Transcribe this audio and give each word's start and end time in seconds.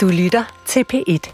Du 0.00 0.08
lytter 0.08 0.62
til 0.66 0.84
P1. 0.92 1.32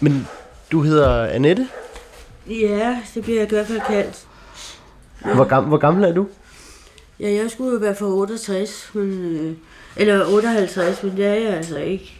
Men 0.00 0.28
du 0.72 0.82
hedder 0.82 1.26
Annette? 1.26 1.68
Ja, 2.46 2.98
det 3.14 3.22
bliver 3.22 3.40
jeg 3.40 3.52
i 3.52 3.54
hvert 3.54 3.66
fald 3.66 3.80
kaldt. 3.86 4.26
Hvor, 5.34 5.44
gam, 5.44 5.64
hvor 5.64 5.76
gammel 5.76 6.04
er 6.04 6.12
du? 6.12 6.26
Ja, 7.20 7.32
jeg 7.32 7.50
skulle 7.50 7.72
jo 7.72 7.78
være 7.78 7.94
for 7.94 8.06
68, 8.06 8.90
men, 8.94 9.10
øh, 9.24 9.56
eller 9.96 10.26
58, 10.26 11.02
men 11.02 11.16
det 11.16 11.26
er 11.26 11.34
jeg 11.34 11.54
altså 11.54 11.78
ikke. 11.78 12.16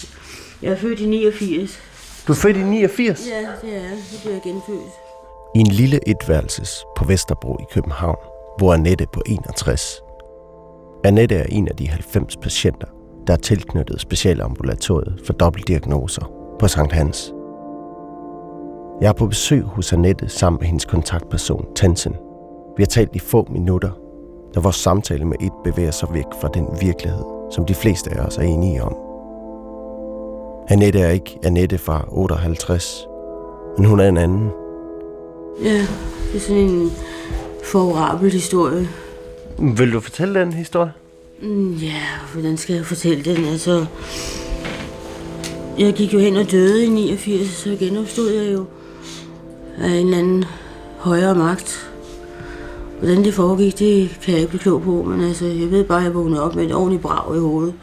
Jeg 0.63 0.73
er 0.73 0.77
født 0.77 1.01
i 1.01 1.07
89. 1.07 1.81
Du 2.27 2.33
er 2.33 2.37
født 2.37 2.57
i 2.57 2.63
89? 2.63 3.27
Ja, 3.29 3.39
det 3.39 3.77
er 3.77 3.83
jeg. 3.83 3.91
Det 4.13 4.21
bliver 4.21 4.35
jeg 4.35 4.43
genfødt. 4.43 4.93
I 5.55 5.59
en 5.59 5.67
lille 5.67 6.09
etværelses 6.09 6.85
på 6.97 7.05
Vesterbro 7.05 7.59
i 7.61 7.65
København 7.75 8.19
bor 8.59 8.75
Annette 8.75 9.07
på 9.13 9.23
61. 9.27 10.01
Annette 11.05 11.35
er 11.35 11.47
en 11.49 11.69
af 11.69 11.77
de 11.77 11.89
90 11.89 12.37
patienter, 12.37 12.87
der 13.27 13.33
er 13.33 13.37
tilknyttet 13.37 14.01
specialambulatoriet 14.01 15.21
for 15.25 15.33
dobbeltdiagnoser 15.33 16.33
på 16.59 16.69
Sankt 16.69 16.93
Hans. 16.93 17.35
Jeg 19.01 19.09
er 19.09 19.13
på 19.13 19.27
besøg 19.27 19.63
hos 19.63 19.93
Annette 19.93 20.29
sammen 20.29 20.61
med 20.61 20.67
hendes 20.67 20.85
kontaktperson, 20.85 21.67
Tansen. 21.75 22.13
Vi 22.77 22.83
har 22.83 22.87
talt 22.87 23.17
i 23.17 23.19
få 23.19 23.47
minutter, 23.51 23.91
da 24.55 24.61
vores 24.61 24.77
samtale 24.77 25.25
med 25.25 25.37
et 25.41 25.53
bevæger 25.65 25.91
sig 25.91 26.09
væk 26.13 26.25
fra 26.41 26.49
den 26.55 26.67
virkelighed, 26.81 27.25
som 27.51 27.67
de 27.67 27.75
fleste 27.75 28.11
af 28.11 28.27
os 28.27 28.39
er 28.39 28.43
enige 28.43 28.83
om. 28.83 28.97
Annette 30.69 31.01
er 31.01 31.11
ikke 31.11 31.39
Annette 31.45 31.79
fra 31.79 32.05
58, 32.09 33.07
men 33.79 33.87
hun 33.87 34.01
er 34.01 34.09
en 34.09 34.17
anden. 34.17 34.51
Ja, 35.63 35.87
det 36.33 36.37
er 36.37 36.41
sådan 36.41 36.63
en 36.63 36.91
favorabel 37.73 38.33
historie. 38.33 38.89
Vil 39.59 39.93
du 39.93 40.01
fortælle 40.01 40.41
den 40.41 40.53
historie? 40.53 40.93
Ja, 41.83 42.03
hvordan 42.33 42.57
skal 42.57 42.77
jeg 42.77 42.87
fortælle 42.87 43.25
den? 43.25 43.45
Altså, 43.45 43.87
jeg 45.79 45.95
gik 45.95 46.15
jo 46.15 46.19
hen 46.19 46.37
og 46.37 46.51
døde 46.51 46.85
i 46.85 46.89
89, 46.89 47.49
så 47.49 47.77
genopstod 47.79 48.33
jeg 48.33 48.53
jo 48.53 48.65
af 49.79 49.89
en 49.89 50.07
eller 50.07 50.19
anden 50.19 50.45
højere 50.99 51.35
magt. 51.35 51.91
Hvordan 52.99 53.25
det 53.25 53.35
foregik, 53.35 53.79
det 53.79 54.19
kan 54.23 54.33
jeg 54.33 54.41
ikke 54.41 54.49
blive 54.49 54.61
klog 54.61 54.83
på, 54.83 55.03
men 55.03 55.21
altså, 55.21 55.47
jeg 55.47 55.71
ved 55.71 55.85
bare, 55.85 55.99
at 55.99 56.05
jeg 56.05 56.15
vågnede 56.15 56.43
op 56.43 56.55
med 56.55 56.65
et 56.65 56.75
ordentligt 56.75 57.03
brag 57.03 57.37
i 57.37 57.41
hovedet. 57.41 57.75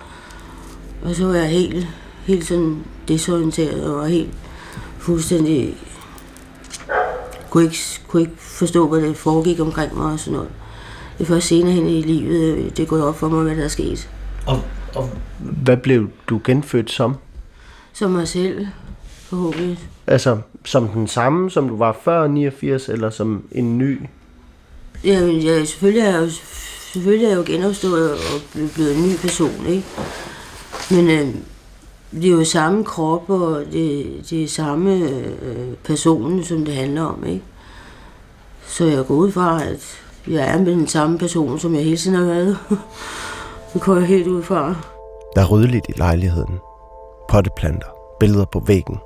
Og 1.03 1.15
så 1.15 1.25
var 1.25 1.35
jeg 1.35 1.49
helt, 1.49 1.87
helt 2.25 2.45
sådan 2.45 2.77
desorienteret 3.07 3.83
og 3.83 3.97
var 3.97 4.07
helt 4.07 4.33
fuldstændig... 4.99 5.77
Kunne 7.49 7.63
ikke, 7.63 7.77
kunne 8.07 8.21
ikke 8.21 8.33
forstå, 8.37 8.87
hvad 8.87 9.01
der 9.01 9.13
foregik 9.13 9.59
omkring 9.59 9.97
mig 9.97 10.13
og 10.13 10.19
sådan 10.19 10.33
noget. 10.33 10.49
Det 11.21 11.27
er 11.27 11.33
først 11.33 11.47
senere 11.47 11.71
hen 11.71 11.87
i 11.87 12.01
livet, 12.01 12.57
øh, 12.57 12.69
det 12.69 12.79
er 12.79 12.85
gået 12.85 13.03
op 13.03 13.17
for 13.17 13.29
mig, 13.29 13.43
hvad 13.43 13.55
der 13.55 13.63
er 13.63 13.67
sket. 13.67 14.09
Og, 14.47 14.61
og 14.95 15.09
hvad 15.39 15.77
blev 15.77 16.09
du 16.27 16.41
genfødt 16.43 16.91
som? 16.91 17.15
Som 17.93 18.11
mig 18.11 18.27
selv, 18.27 18.67
forhåbentlig. 19.07 19.79
Altså, 20.07 20.37
som 20.65 20.87
den 20.87 21.07
samme, 21.07 21.51
som 21.51 21.69
du 21.69 21.77
var 21.77 21.97
før 22.03 22.27
89, 22.27 22.89
eller 22.89 23.09
som 23.09 23.43
en 23.51 23.77
ny? 23.77 23.99
Jamen, 25.03 25.37
ja, 25.37 25.65
selvfølgelig 25.65 26.01
er 26.01 26.11
jeg 26.11 26.21
jo, 26.21 26.29
selvfølgelig 26.93 27.25
er 27.25 27.29
jeg 27.29 27.37
jo 27.37 27.43
genopstået 27.53 28.11
og 28.11 28.19
blevet 28.73 28.97
en 28.97 29.03
ny 29.03 29.15
person, 29.21 29.65
ikke? 29.67 29.85
Men 30.91 31.09
øh, 31.09 31.35
det 32.11 32.25
er 32.25 32.31
jo 32.31 32.43
samme 32.43 32.83
krop, 32.83 33.29
og 33.29 33.63
det, 33.71 34.05
det 34.29 34.43
er 34.43 34.47
samme 34.47 34.93
øh, 35.41 35.73
person, 35.83 36.43
som 36.43 36.65
det 36.65 36.75
handler 36.75 37.01
om, 37.01 37.25
ikke? 37.25 37.43
Så 38.67 38.85
jeg 38.85 39.05
går 39.05 39.15
ud 39.15 39.31
fra, 39.31 39.63
at 39.63 40.01
jeg 40.27 40.53
er 40.53 40.57
med 40.57 40.71
den 40.71 40.87
samme 40.87 41.17
person, 41.17 41.59
som 41.59 41.75
jeg 41.75 41.83
hele 41.83 41.97
tiden 41.97 42.17
har 42.17 42.25
været. 42.25 42.57
det 43.73 43.81
går 43.81 43.95
jeg 43.95 44.05
helt 44.05 44.27
ud 44.27 44.43
fra. 44.43 44.75
Der 45.35 45.41
er 45.41 45.47
ryddeligt 45.47 45.85
i 45.89 45.93
lejligheden. 45.97 46.59
Potteplanter, 47.29 47.87
billeder 48.19 48.45
på 48.45 48.63
væggen. 48.67 48.97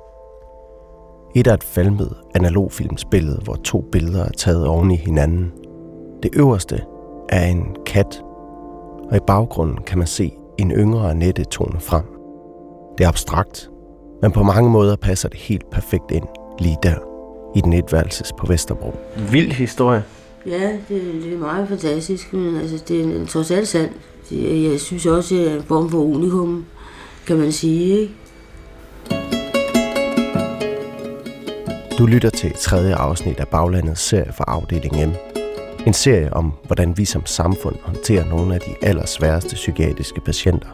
Et 1.34 1.46
er 1.46 1.54
et 1.54 1.64
falmet 1.64 2.14
analogfilmsbillede, 2.34 3.40
hvor 3.44 3.54
to 3.54 3.84
billeder 3.92 4.24
er 4.24 4.30
taget 4.30 4.66
oven 4.66 4.90
i 4.90 4.96
hinanden. 4.96 5.52
Det 6.22 6.30
øverste 6.34 6.82
er 7.28 7.46
en 7.46 7.76
kat, 7.86 8.22
og 9.10 9.16
i 9.16 9.20
baggrunden 9.26 9.78
kan 9.86 9.98
man 9.98 10.06
se 10.06 10.32
en 10.58 10.70
yngre 10.70 11.10
Annette 11.10 11.44
tone 11.44 11.80
frem. 11.80 12.04
Det 12.98 13.04
er 13.04 13.08
abstrakt, 13.08 13.70
men 14.22 14.32
på 14.32 14.42
mange 14.42 14.70
måder 14.70 14.96
passer 14.96 15.28
det 15.28 15.38
helt 15.38 15.70
perfekt 15.70 16.10
ind 16.10 16.24
lige 16.58 16.76
der, 16.82 16.96
i 17.56 17.60
den 17.60 17.72
etværelses 17.72 18.32
på 18.38 18.46
Vesterbro. 18.46 18.94
Vild 19.30 19.52
historie. 19.52 20.02
Ja, 20.46 20.72
det, 20.88 21.22
det 21.24 21.32
er 21.32 21.38
meget 21.38 21.68
fantastisk, 21.68 22.32
men 22.32 22.56
altså, 22.56 22.84
det 22.88 23.20
er 23.20 23.26
trods 23.26 23.50
alt 23.50 23.68
sandt. 23.68 23.92
Det, 24.30 24.70
jeg 24.70 24.80
synes 24.80 25.06
også, 25.06 25.34
det 25.34 25.50
er 25.50 25.56
en 25.56 25.62
form 25.62 25.90
for 25.90 25.98
unikum, 25.98 26.64
kan 27.26 27.36
man 27.36 27.52
sige, 27.52 27.98
ikke? 27.98 28.14
Du 31.98 32.06
lytter 32.06 32.30
til 32.30 32.50
et 32.50 32.56
tredje 32.56 32.94
afsnit 32.94 33.40
af 33.40 33.48
Baglandets 33.48 34.00
serie 34.00 34.32
for 34.36 34.44
afdeling 34.44 35.08
M. 35.08 35.12
En 35.86 35.92
serie 35.92 36.32
om, 36.32 36.52
hvordan 36.66 36.98
vi 36.98 37.04
som 37.04 37.26
samfund 37.26 37.76
håndterer 37.82 38.24
nogle 38.24 38.54
af 38.54 38.60
de 38.60 38.86
allersværeste 38.88 39.54
psykiatriske 39.54 40.20
patienter. 40.20 40.68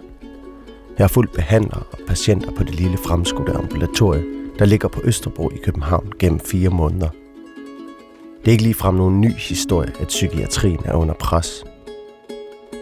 Jeg 0.99 1.05
har 1.05 1.09
fulgt 1.09 1.33
behandlere 1.33 1.83
og 1.93 1.99
patienter 2.07 2.51
på 2.51 2.65
det 2.65 2.75
lille 2.75 2.99
fremskudte 3.07 3.53
ambulatorie, 3.53 4.25
der 4.59 4.65
ligger 4.65 4.89
på 4.89 5.01
Østerbro 5.05 5.51
i 5.51 5.57
København 5.65 6.13
gennem 6.19 6.41
fire 6.41 6.71
måneder. 6.71 7.09
Det 8.43 8.49
er 8.49 8.53
ikke 8.53 8.63
ligefrem 8.63 8.95
nogen 8.95 9.21
ny 9.21 9.33
historie, 9.35 9.93
at 10.01 10.09
psykiatrien 10.09 10.81
er 10.85 10.95
under 10.95 11.15
pres. 11.15 11.65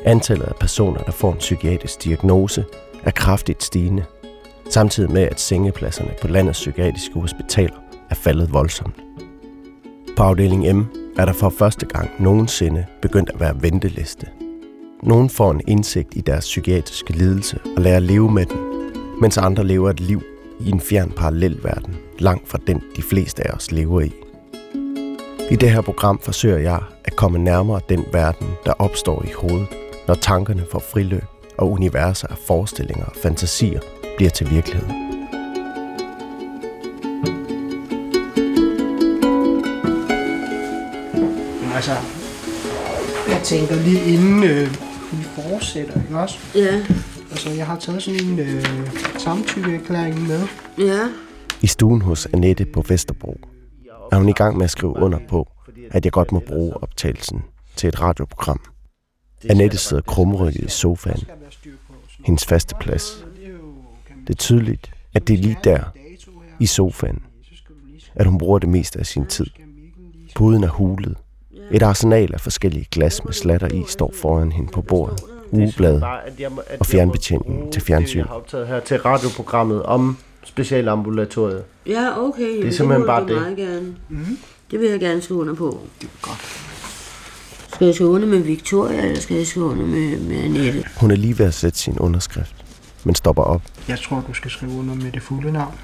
Antallet 0.04 0.44
af 0.44 0.54
personer, 0.60 1.00
der 1.00 1.12
får 1.12 1.32
en 1.32 1.38
psykiatrisk 1.38 2.04
diagnose, 2.04 2.64
er 3.02 3.10
kraftigt 3.10 3.62
stigende, 3.62 4.04
samtidig 4.70 5.12
med 5.12 5.22
at 5.22 5.40
sengepladserne 5.40 6.10
på 6.22 6.28
landets 6.28 6.58
psykiatriske 6.58 7.20
hospitaler 7.20 7.76
er 8.10 8.14
faldet 8.14 8.52
voldsomt. 8.52 8.94
På 10.16 10.22
afdeling 10.22 10.76
M 10.76 10.84
er 11.18 11.24
der 11.24 11.32
for 11.32 11.48
første 11.48 11.86
gang 11.86 12.10
nogensinde 12.18 12.86
begyndt 13.02 13.30
at 13.30 13.40
være 13.40 13.62
venteliste. 13.62 14.26
Nogen 15.02 15.30
får 15.30 15.50
en 15.50 15.60
indsigt 15.68 16.16
i 16.16 16.20
deres 16.20 16.44
psykiatriske 16.44 17.12
lidelse 17.12 17.58
og 17.76 17.82
lærer 17.82 17.96
at 17.96 18.02
leve 18.02 18.30
med 18.30 18.46
den, 18.46 18.58
mens 19.20 19.38
andre 19.38 19.64
lever 19.64 19.90
et 19.90 20.00
liv 20.00 20.22
i 20.60 20.70
en 20.70 20.80
fjern 20.80 21.10
parallelverden, 21.10 21.96
langt 22.18 22.48
fra 22.48 22.58
den 22.66 22.82
de 22.96 23.02
fleste 23.02 23.46
af 23.46 23.52
os 23.52 23.70
lever 23.70 24.00
i. 24.00 24.12
I 25.50 25.56
det 25.56 25.70
her 25.70 25.80
program 25.80 26.20
forsøger 26.22 26.58
jeg 26.58 26.80
at 27.04 27.16
komme 27.16 27.38
nærmere 27.38 27.80
den 27.88 28.04
verden, 28.12 28.48
der 28.66 28.72
opstår 28.72 29.24
i 29.24 29.32
hovedet, 29.36 29.68
når 30.08 30.14
tankerne 30.14 30.64
får 30.72 30.78
friløb 30.78 31.24
og 31.58 31.70
universer 31.70 32.28
af 32.28 32.36
forestillinger 32.46 33.04
og 33.04 33.12
fantasier 33.22 33.80
bliver 34.16 34.30
til 34.30 34.50
virkelighed. 34.50 34.88
Altså, 41.74 41.96
jeg 43.28 43.40
tænker 43.44 43.74
lige 43.74 44.14
inden 44.14 44.44
øh, 44.44 44.70
vi 45.12 45.24
fortsætter, 45.24 46.02
ikke 46.02 46.18
også? 46.18 46.38
Ja, 46.54 46.82
Altså, 47.30 47.50
jeg 47.50 47.66
har 47.66 47.78
taget 47.78 48.02
sådan 48.02 48.20
en 48.24 48.38
øh, 48.38 48.66
samtykkeerklæring 49.18 50.28
med. 50.28 50.40
ja. 50.78 51.08
I 51.62 51.66
stuen 51.66 52.02
hos 52.02 52.28
Annette 52.32 52.64
på 52.64 52.84
Vesterbro 52.88 53.40
er 54.12 54.16
hun 54.16 54.28
i 54.28 54.32
gang 54.32 54.56
med 54.56 54.64
at 54.64 54.70
skrive 54.70 54.96
under 54.96 55.18
på, 55.28 55.48
at 55.90 56.04
jeg 56.04 56.12
godt 56.12 56.32
må 56.32 56.40
bruge 56.46 56.82
optagelsen 56.82 57.42
til 57.76 57.88
et 57.88 58.00
radioprogram. 58.00 58.60
Annette 59.50 59.76
sidder 59.76 60.02
krumrykket 60.02 60.64
i 60.64 60.68
sofaen, 60.68 61.24
hendes 62.24 62.46
faste 62.46 62.74
plads. 62.80 63.26
Det 64.26 64.30
er 64.30 64.38
tydeligt, 64.38 64.90
at 65.14 65.28
det 65.28 65.34
er 65.34 65.38
lige 65.38 65.56
der, 65.64 65.82
i 66.60 66.66
sofaen, 66.66 67.22
at 68.14 68.26
hun 68.26 68.38
bruger 68.38 68.58
det 68.58 68.68
meste 68.68 68.98
af 68.98 69.06
sin 69.06 69.26
tid. 69.26 69.46
Puden 70.34 70.64
er 70.64 70.68
hulet. 70.68 71.16
Et 71.70 71.82
arsenal 71.82 72.34
af 72.34 72.40
forskellige 72.40 72.86
glas 72.90 73.24
med 73.24 73.32
slatter 73.32 73.68
i 73.68 73.84
står 73.88 74.12
foran 74.22 74.52
hende 74.52 74.72
på 74.72 74.82
bordet. 74.82 75.20
Ugeblad 75.52 76.02
og 76.80 76.86
fjernbetjeningen 76.86 77.72
til 77.72 77.82
fjernsyn. 77.82 78.18
Jeg 78.18 78.26
har 78.26 78.34
optaget 78.34 78.68
her 78.68 78.80
til 78.80 78.98
radioprogrammet 78.98 79.82
om 79.82 80.18
specialambulatoriet. 80.44 81.62
Ja, 81.86 82.18
okay. 82.18 82.58
Jamen, 82.58 82.72
simpelthen 82.72 83.00
må 83.00 83.06
bare 83.06 83.26
det. 83.26 83.36
Meget 83.36 83.56
gerne. 83.56 83.94
Mm. 84.08 84.38
Det 84.70 84.80
vil 84.80 84.90
jeg 84.90 85.00
gerne 85.00 85.22
skrive 85.22 85.40
under 85.40 85.54
på. 85.54 85.80
Det 86.00 86.06
er 86.06 86.10
godt. 86.22 86.66
Skal 87.74 87.84
jeg 87.84 87.94
skrive 87.94 88.10
under 88.10 88.28
med 88.28 88.38
Victoria, 88.38 89.06
eller 89.06 89.20
skal 89.20 89.36
jeg 89.36 89.46
skrive 89.46 89.66
under 89.66 89.86
med, 89.86 90.20
med 90.20 90.36
Annette? 90.36 90.84
Hun 90.96 91.10
er 91.10 91.16
lige 91.16 91.38
ved 91.38 91.46
at 91.46 91.54
sætte 91.54 91.78
sin 91.78 91.98
underskrift, 91.98 92.54
men 93.04 93.14
stopper 93.14 93.42
op. 93.42 93.62
Jeg 93.88 93.98
tror, 93.98 94.24
du 94.28 94.34
skal 94.34 94.50
skrive 94.50 94.72
under 94.72 94.94
med 94.94 95.12
det 95.12 95.22
fulde 95.22 95.52
navn. 95.52 95.74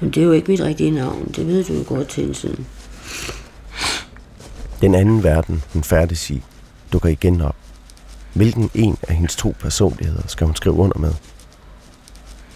Men 0.00 0.10
det 0.10 0.20
er 0.20 0.24
jo 0.24 0.32
ikke 0.32 0.50
mit 0.50 0.60
rigtige 0.60 0.90
navn. 0.90 1.32
Det 1.36 1.46
ved 1.46 1.64
du 1.64 1.72
jo 1.72 1.84
godt 1.86 2.08
til 2.08 2.34
siden. 2.34 2.66
Den 4.80 4.94
anden 4.94 5.22
verden, 5.22 5.62
hun 5.72 5.82
færdes 5.82 6.30
i, 6.30 6.42
dukker 6.92 7.08
igen 7.08 7.40
op. 7.40 7.56
Hvilken 8.32 8.70
en 8.74 8.98
af 9.08 9.14
hendes 9.14 9.36
to 9.36 9.54
personligheder 9.60 10.22
skal 10.26 10.46
hun 10.46 10.56
skrive 10.56 10.74
under 10.74 10.98
med? 10.98 11.12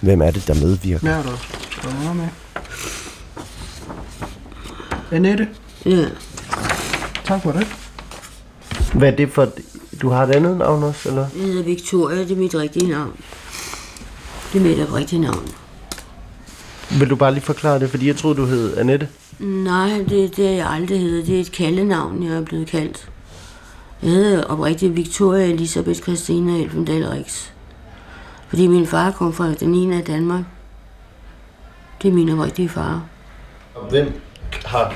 Hvem 0.00 0.22
er 0.22 0.30
det, 0.30 0.46
der 0.46 0.54
medvirker? 0.54 0.98
Hvad 0.98 1.22
du 1.22 1.36
skrevet 1.70 1.96
under 2.00 2.12
med? 2.14 2.28
Annette, 5.12 5.48
Ja. 5.86 6.04
tak 7.24 7.42
for 7.42 7.52
det. 7.52 7.66
Hvad 8.94 9.12
er 9.12 9.16
det 9.16 9.32
for... 9.32 9.48
Du 10.02 10.08
har 10.08 10.22
et 10.26 10.30
andet 10.30 10.56
navn 10.56 10.82
også, 10.82 11.08
eller? 11.08 11.26
Jeg 11.36 11.44
hedder 11.44 11.62
Victoria, 11.62 12.18
det 12.18 12.30
er 12.30 12.36
mit 12.36 12.54
rigtige 12.54 12.88
navn. 12.90 13.12
Det 14.52 14.58
er 14.58 14.62
mit 14.62 14.88
oprigtige 14.88 15.20
navn. 15.20 15.48
Vil 16.98 17.10
du 17.10 17.16
bare 17.16 17.32
lige 17.34 17.44
forklare 17.44 17.78
det, 17.80 17.90
fordi 17.90 18.06
jeg 18.06 18.16
troede, 18.16 18.36
du 18.36 18.44
hed 18.46 18.76
Annette? 18.76 19.08
Nej, 19.38 20.04
det, 20.08 20.36
det 20.36 20.46
er 20.46 20.50
jeg 20.52 20.70
aldrig 20.70 21.00
hedder. 21.00 21.24
Det 21.24 21.36
er 21.36 21.40
et 21.40 21.52
kaldenavn, 21.52 22.22
jeg 22.22 22.32
er 22.36 22.42
blevet 22.42 22.66
kaldt. 22.66 23.08
Jeg 24.02 24.10
hedder 24.10 24.42
oprigtigt 24.44 24.96
Victoria 24.96 25.46
Elisabeth 25.46 26.00
Christina 26.02 26.52
Elfendal 26.58 27.06
Rix. 27.08 27.50
Fordi 28.48 28.66
min 28.66 28.86
far 28.86 29.10
kom 29.10 29.32
fra 29.32 29.54
den 29.54 29.74
ene 29.74 29.96
af 29.96 30.04
Danmark. 30.04 30.44
Det 32.02 32.08
er 32.08 32.12
min 32.12 32.30
oprigtige 32.30 32.68
far. 32.68 33.02
Og 33.74 33.90
hvem 33.90 34.20
har 34.64 34.94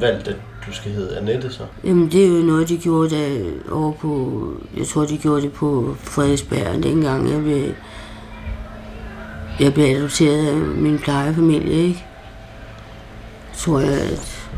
valgt, 0.00 0.28
at 0.28 0.36
du 0.66 0.72
skal 0.72 0.92
hedde 0.92 1.18
Annette 1.18 1.52
så? 1.52 1.62
Jamen, 1.84 2.12
det 2.12 2.24
er 2.24 2.28
jo 2.28 2.44
noget, 2.44 2.68
de 2.68 2.78
gjorde 2.78 3.10
der 3.10 3.50
over 3.72 3.92
på... 3.92 4.42
Jeg 4.76 4.86
tror, 4.86 5.04
de 5.04 5.18
gjorde 5.18 5.42
det 5.42 5.52
på 5.52 5.96
Frederiksberg 5.98 6.82
dengang. 6.82 7.30
Jeg 7.30 7.42
blev, 7.42 7.72
jeg 9.60 9.74
blev 9.74 9.96
adopteret 9.96 10.46
af 10.46 10.56
min 10.56 10.98
plejefamilie, 10.98 11.72
ikke? 11.72 12.04
Tror 13.56 13.80
jeg, 13.80 14.00
at 14.00 14.48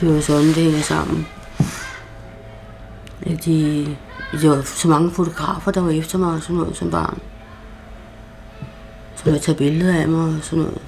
det 0.00 0.14
var 0.14 0.20
sådan, 0.20 0.46
det 0.46 0.54
hænger 0.56 0.80
sammen. 0.80 1.26
At 3.26 3.44
de, 3.44 3.86
det 4.32 4.50
var 4.50 4.62
så 4.62 4.88
mange 4.88 5.10
fotografer, 5.10 5.70
der 5.70 5.80
var 5.80 5.90
efter 5.90 6.18
mig 6.18 6.34
og 6.34 6.42
sådan 6.42 6.56
noget 6.56 6.76
som 6.76 6.90
barn. 6.90 7.20
Som 9.24 9.32
jeg 9.32 9.42
tager 9.42 9.58
billeder 9.58 9.96
af 9.96 10.08
mig 10.08 10.36
og 10.36 10.38
sådan 10.42 10.58
noget. 10.58 10.78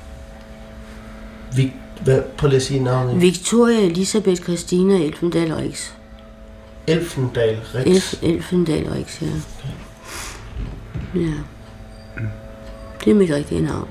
Vi, 1.57 1.73
hvad, 2.05 2.23
prøv 2.39 2.49
lige 2.49 2.57
at 2.57 2.63
sige 2.63 2.85
navnet. 2.85 3.21
Victoria 3.21 3.81
Elisabeth 3.81 4.43
Christina 4.43 4.95
Elfendal 4.95 5.55
Rix. 5.55 5.91
Elfendal 6.87 7.61
Rex. 7.75 7.87
Elf, 7.87 8.15
Elfendal 8.23 8.89
Rix, 8.89 9.23
ja. 9.23 9.27
Ja. 11.15 11.33
Det 13.05 13.11
er 13.11 13.15
mit 13.15 13.31
rigtige 13.31 13.63
navn. 13.63 13.89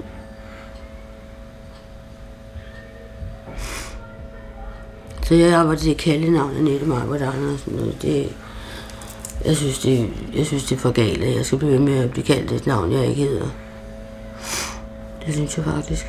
Så 5.23 5.35
jeg 5.35 5.53
arbejder 5.53 5.81
til 5.81 5.97
kaldenavn 5.97 6.57
Annette 6.57 6.85
Marbert 6.85 7.21
Andersen, 7.21 7.79
og 7.79 8.01
det, 8.01 8.29
jeg 9.45 9.57
synes, 9.57 9.79
det, 9.79 10.09
jeg 10.35 10.45
synes, 10.45 10.63
det 10.63 10.75
er 10.75 10.79
for 10.79 10.91
galt, 10.91 11.23
at 11.23 11.35
jeg 11.35 11.45
skal 11.45 11.57
blive 11.57 11.71
ved 11.71 11.79
med 11.79 11.97
at 11.97 12.11
blive 12.11 12.25
kaldt 12.25 12.51
et 12.51 12.67
navn, 12.67 12.91
jeg 12.91 13.07
ikke 13.07 13.21
hedder. 13.21 13.47
Det 15.25 15.33
synes 15.33 15.57
jeg 15.57 15.65
faktisk. 15.65 16.05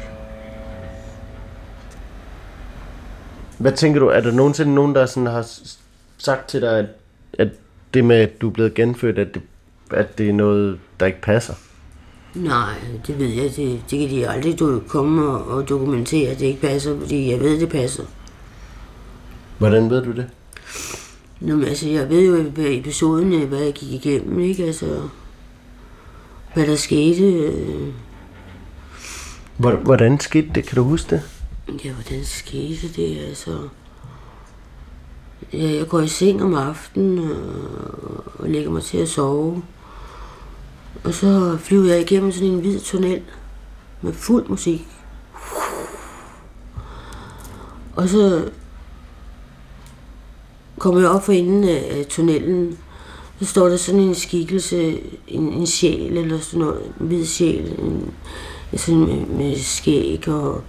Hvad 3.58 3.72
tænker 3.72 4.00
du, 4.00 4.06
er 4.06 4.20
der 4.20 4.32
nogensinde 4.32 4.74
nogen, 4.74 4.94
der 4.94 5.06
sådan 5.06 5.26
har 5.26 5.46
sagt 6.18 6.48
til 6.48 6.60
dig, 6.60 6.78
at, 6.78 6.86
at 7.38 7.48
det 7.94 8.04
med, 8.04 8.16
at 8.16 8.40
du 8.40 8.48
er 8.48 8.52
blevet 8.52 8.74
genfødt, 8.74 9.18
at 9.18 9.34
det, 9.34 9.42
at 9.90 10.18
det 10.18 10.28
er 10.28 10.32
noget, 10.32 10.78
der 11.00 11.06
ikke 11.06 11.20
passer? 11.20 11.54
Nej, 12.34 12.74
det 13.06 13.18
ved 13.18 13.26
jeg. 13.26 13.56
Det, 13.56 13.80
det 13.90 13.98
kan 13.98 14.10
de 14.10 14.28
aldrig 14.28 14.58
du, 14.58 14.82
komme 14.88 15.28
og, 15.28 15.56
og 15.56 15.68
dokumentere, 15.68 16.30
at 16.30 16.38
det 16.38 16.46
ikke 16.46 16.60
passer, 16.60 17.00
fordi 17.00 17.30
jeg 17.30 17.40
ved, 17.40 17.60
det 17.60 17.68
passer. 17.68 18.04
Hvordan 19.58 19.90
ved 19.90 20.04
du 20.04 20.12
det? 20.12 20.26
Nå, 21.40 21.54
men 21.56 21.64
altså, 21.64 21.88
jeg 21.88 22.10
ved 22.10 22.26
jo, 22.26 22.42
hvad 22.42 22.66
episoden 22.68 23.32
er, 23.32 23.46
hvad 23.46 23.58
jeg 23.58 23.72
gik 23.72 23.92
igennem, 23.92 24.40
ikke? 24.40 24.64
Altså, 24.64 25.08
hvad 26.54 26.66
der 26.66 26.76
skete. 26.76 27.22
øh, 27.22 27.88
Hvordan 29.58 30.20
skete 30.20 30.50
det? 30.54 30.66
Kan 30.66 30.76
du 30.76 30.82
huske 30.82 31.10
det? 31.10 31.22
Ja, 31.84 31.92
hvordan 31.92 32.24
skete 32.24 32.88
det, 32.96 33.18
altså? 33.18 33.58
Ja, 35.52 35.72
jeg 35.72 35.88
går 35.88 36.00
i 36.00 36.08
seng 36.08 36.42
om 36.42 36.54
aftenen 36.54 37.18
og, 37.18 38.24
og 38.38 38.48
lægger 38.48 38.70
mig 38.70 38.82
til 38.82 38.98
at 38.98 39.08
sove. 39.08 39.62
Og 41.04 41.14
så 41.14 41.56
flyver 41.60 41.92
jeg 41.92 42.00
igennem 42.00 42.32
sådan 42.32 42.48
en 42.48 42.60
hvid 42.60 42.80
tunnel 42.80 43.22
med 44.02 44.12
fuld 44.12 44.48
musik. 44.48 44.88
Og 47.96 48.08
så 48.08 48.50
kommer 50.78 51.00
jeg 51.00 51.10
op 51.10 51.24
for 51.24 51.32
enden 51.32 51.64
af, 51.64 51.98
af 51.98 52.06
tunnelen. 52.08 52.78
Så 53.38 53.44
står 53.44 53.68
der 53.68 53.76
sådan 53.76 54.00
en 54.00 54.14
skikkelse, 54.14 55.00
en, 55.28 55.52
en 55.52 55.66
sjæl 55.66 56.16
eller 56.16 56.40
sådan 56.40 56.60
noget, 56.60 56.82
en 57.00 57.06
hvid 57.06 57.26
sjæl, 57.26 57.78
en, 57.78 58.14
sådan 58.78 59.00
med, 59.00 59.26
med 59.26 59.58
skæg 59.58 60.28
og, 60.28 60.62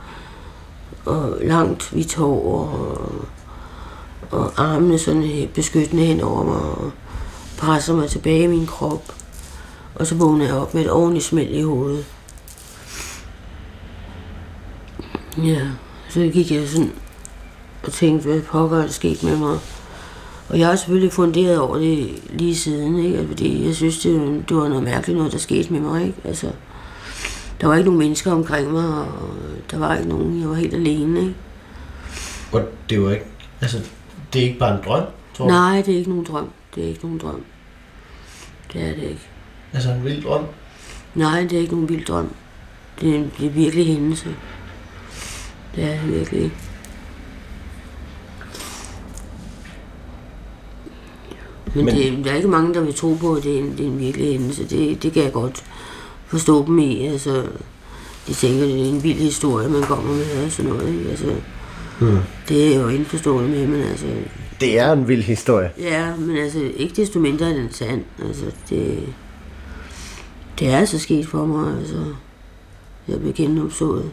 og 1.06 1.38
langt 1.42 1.89
hvidt 1.89 2.15
hår 2.15 2.54
og, 2.54 3.12
og 4.31 4.51
armene 4.57 5.00
sådan 5.00 5.24
øh, 5.24 5.48
beskyttende 5.48 6.06
hen 6.06 6.21
over 6.21 6.44
mig 6.44 6.62
og 6.62 6.92
presser 7.57 7.95
mig 7.95 8.09
tilbage 8.09 8.44
i 8.44 8.48
min 8.48 8.68
krop. 8.68 9.13
Og 9.95 10.07
så 10.07 10.15
vågner 10.15 10.45
jeg 10.45 10.56
op 10.56 10.74
med 10.74 10.81
et 10.81 10.92
ordentligt 10.92 11.25
smæld 11.25 11.50
i 11.50 11.62
hovedet. 11.62 12.06
Ja, 15.38 15.62
så 16.10 16.19
gik 16.33 16.51
jeg 16.51 16.68
sådan 16.68 16.92
og 17.83 17.94
tænkte, 17.94 18.30
hvad 18.30 18.42
pokker 18.42 18.77
er 18.77 18.81
der 18.81 18.89
sket 18.89 19.24
med 19.24 19.38
mig. 19.38 19.60
Og 20.50 20.60
jeg 20.60 20.68
har 20.68 20.75
selvfølgelig 20.75 21.13
funderet 21.13 21.60
over 21.60 21.77
det 21.77 22.24
lige 22.30 22.56
siden, 22.56 23.00
ikke? 23.00 23.18
Altså, 23.18 23.27
fordi 23.27 23.65
jeg 23.65 23.75
synes, 23.75 24.00
det, 24.00 24.44
det 24.50 24.57
var 24.57 24.68
noget 24.68 24.83
mærkeligt 24.83 25.18
noget, 25.18 25.31
der 25.31 25.38
skete 25.38 25.74
med 25.74 25.80
mig. 25.80 26.06
Ikke? 26.07 26.18
Altså, 26.24 26.48
der 27.62 27.68
var 27.68 27.75
ikke 27.75 27.86
nogen 27.86 28.00
mennesker 28.00 28.31
omkring 28.31 28.71
mig, 28.71 28.88
og 28.98 29.07
der 29.71 29.77
var 29.77 29.95
ikke 29.95 30.09
nogen. 30.09 30.39
Jeg 30.42 30.50
var 30.50 30.56
helt 30.56 30.74
alene. 30.74 31.19
Ikke? 31.19 31.36
Og 32.51 32.62
det 32.89 33.01
var 33.04 33.12
ikke, 33.12 33.25
altså, 33.62 33.77
det 34.33 34.42
er 34.42 34.45
ikke 34.45 34.59
bare 34.59 34.75
en 34.77 34.83
drøm, 34.86 35.04
tror 35.33 35.45
du? 35.45 35.51
Nej, 35.51 35.81
det 35.86 35.94
er 35.94 35.98
ikke 35.98 36.09
nogen 36.09 36.25
drøm. 36.25 36.50
Det 36.75 36.83
er 36.83 36.88
ikke 36.88 37.04
nogen 37.04 37.18
drøm. 37.18 37.44
Det 38.74 38.81
er 38.81 38.88
det 38.95 39.04
ikke. 39.04 39.27
Altså 39.74 39.92
en 39.92 40.04
vild 40.04 40.24
drøm? 40.24 40.44
Nej, 41.15 41.42
det 41.42 41.54
er 41.54 41.59
ikke 41.59 41.74
nogen 41.74 41.89
vild 41.89 42.06
drøm. 42.06 42.30
Det 43.01 43.09
er 43.09 43.15
en 43.15 43.31
det 43.39 43.45
er 43.45 43.50
virkelig 43.50 43.88
hændelse. 43.88 44.36
Det 45.75 45.83
er 45.83 46.01
det 46.01 46.13
virkelig 46.13 46.42
ikke. 46.44 46.56
Men- 51.75 51.86
Men 51.86 51.95
det, 51.95 52.25
der 52.25 52.31
er 52.31 52.36
ikke 52.36 52.48
mange, 52.48 52.74
der 52.74 52.81
vil 52.81 52.94
tro 52.94 53.13
på, 53.21 53.33
at 53.33 53.44
det 53.44 53.56
er 53.56 53.60
en, 53.60 53.71
det 53.71 53.80
er 53.80 53.88
en 53.89 54.00
virkelig 54.00 54.31
hændelse. 54.31 54.65
Det, 54.69 55.03
det 55.03 55.13
kan 55.13 55.24
jeg 55.24 55.31
godt 55.31 55.63
forstå 56.27 56.65
dem 56.65 56.79
i. 56.79 57.06
Altså, 57.07 57.44
de 58.27 58.33
tænker, 58.33 58.63
at 58.63 58.69
det 58.69 58.81
er 58.81 58.89
en 58.89 59.03
vild 59.03 59.18
historie, 59.19 59.69
man 59.69 59.81
kommer 59.83 60.13
med 60.13 60.45
og 60.45 60.51
sådan 60.51 60.71
noget. 60.71 60.89
Ikke? 60.97 61.09
Altså, 61.09 61.25
Hmm. 62.00 62.18
Det 62.50 62.75
er 62.75 62.81
jo 62.81 62.88
indforstående 62.88 63.50
med, 63.50 63.68
men 63.68 63.81
altså, 63.81 64.06
Det 64.62 64.79
er 64.79 64.91
en 64.91 65.07
vild 65.07 65.21
historie. 65.24 65.71
Ja, 65.79 66.15
men 66.15 66.38
altså, 66.38 66.59
ikke 66.77 67.01
desto 67.01 67.19
mindre 67.19 67.50
er 67.50 67.53
den 67.53 67.71
sand. 67.71 68.01
Altså, 68.27 68.45
det, 68.69 69.00
det 70.59 70.68
er 70.69 70.77
altså 70.77 71.00
sket 71.00 71.27
for 71.27 71.46
mig, 71.46 71.77
altså. 71.79 72.03
Jeg 73.07 73.19
blev 73.19 73.34
genopsået. 73.34 74.12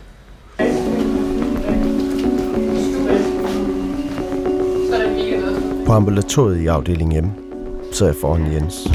På 5.87 5.93
ambulatoriet 5.93 6.61
i 6.61 6.67
afdeling 6.67 7.25
M 7.25 7.27
sidder 7.93 8.13
jeg 8.13 8.21
foran 8.21 8.53
Jens. 8.53 8.89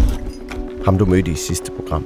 Ham 0.86 0.98
du 0.98 1.06
mødte 1.06 1.32
i 1.32 1.36
sidste 1.36 1.72
program. 1.72 2.06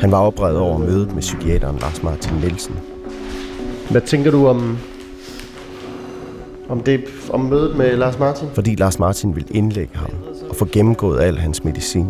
Han 0.00 0.10
var 0.12 0.18
oprevet 0.18 0.58
over 0.58 0.78
mødet 0.78 1.12
med 1.14 1.20
psykiateren 1.20 1.78
Lars 1.78 2.02
Martin 2.02 2.32
Nielsen. 2.42 2.74
Hvad 3.90 4.00
tænker 4.00 4.30
du 4.30 4.46
om, 4.46 4.78
om, 6.68 6.80
det, 6.80 7.04
om 7.30 7.40
mødet 7.40 7.76
med 7.76 7.96
Lars 7.96 8.18
Martin? 8.18 8.48
Fordi 8.54 8.74
Lars 8.74 8.98
Martin 8.98 9.36
ville 9.36 9.48
indlægge 9.50 9.96
ham 9.96 10.10
og 10.50 10.56
få 10.56 10.68
gennemgået 10.72 11.20
al 11.20 11.38
hans 11.38 11.64
medicin 11.64 12.06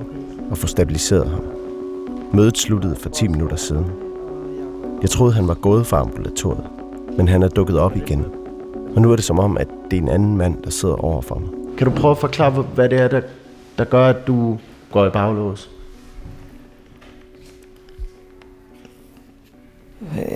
og 0.50 0.58
få 0.58 0.66
stabiliseret 0.66 1.26
ham. 1.28 1.40
Mødet 2.32 2.58
sluttede 2.58 2.96
for 2.96 3.08
10 3.08 3.28
minutter 3.28 3.56
siden. 3.56 3.86
Jeg 5.02 5.10
troede, 5.10 5.32
han 5.32 5.48
var 5.48 5.54
gået 5.54 5.86
fra 5.86 6.00
ambulatoriet, 6.00 6.64
men 7.16 7.28
han 7.28 7.42
er 7.42 7.48
dukket 7.48 7.78
op 7.78 7.96
igen. 7.96 8.24
Og 8.96 9.02
nu 9.02 9.12
er 9.12 9.16
det 9.16 9.24
som 9.24 9.38
om, 9.38 9.56
at 9.58 9.68
det 9.90 9.96
er 9.96 10.02
en 10.02 10.08
anden 10.08 10.36
mand, 10.36 10.62
der 10.64 10.70
sidder 10.70 11.04
over 11.04 11.22
for 11.22 11.34
mig. 11.34 11.48
Kan 11.78 11.86
du 11.86 11.92
prøve 12.00 12.10
at 12.10 12.18
forklare, 12.18 12.50
hvad- 12.74 12.88
det 12.88 13.00
er, 13.00 13.08
der, 13.08 13.20
der 13.78 13.84
gør, 13.84 14.06
at 14.06 14.26
du 14.26 14.58
går 14.92 15.06
i 15.06 15.10
baglås? 15.10 15.70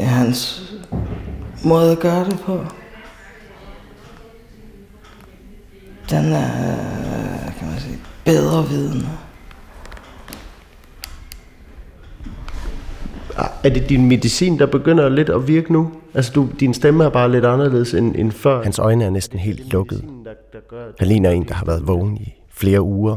Hans 0.00 0.72
måde 1.64 1.92
at 1.92 1.98
gøre 1.98 2.24
det 2.24 2.40
på. 2.40 2.64
Den 6.10 6.32
er, 6.32 7.52
kan 7.58 7.68
man 7.68 7.78
sige, 7.78 7.98
bedre 8.24 8.68
viden. 8.68 9.06
Er 13.64 13.68
det 13.68 13.88
din 13.88 14.08
medicin, 14.08 14.58
der 14.58 14.66
begynder 14.66 15.08
lidt 15.08 15.28
at 15.28 15.48
virke 15.48 15.72
nu? 15.72 15.92
Altså, 16.14 16.32
du, 16.32 16.48
din 16.60 16.74
stemme 16.74 17.04
er 17.04 17.08
bare 17.08 17.32
lidt 17.32 17.44
anderledes 17.44 17.94
end, 17.94 18.16
end 18.16 18.32
før. 18.32 18.62
Hans 18.62 18.78
øjne 18.78 19.04
er 19.04 19.10
næsten 19.10 19.38
helt 19.38 19.72
lukkede. 19.72 20.02
Han 20.98 21.08
ligner 21.08 21.30
en, 21.30 21.48
der 21.48 21.54
har 21.54 21.64
været 21.64 21.86
vågen 21.86 22.16
i 22.16 22.34
flere 22.50 22.82
uger, 22.82 23.16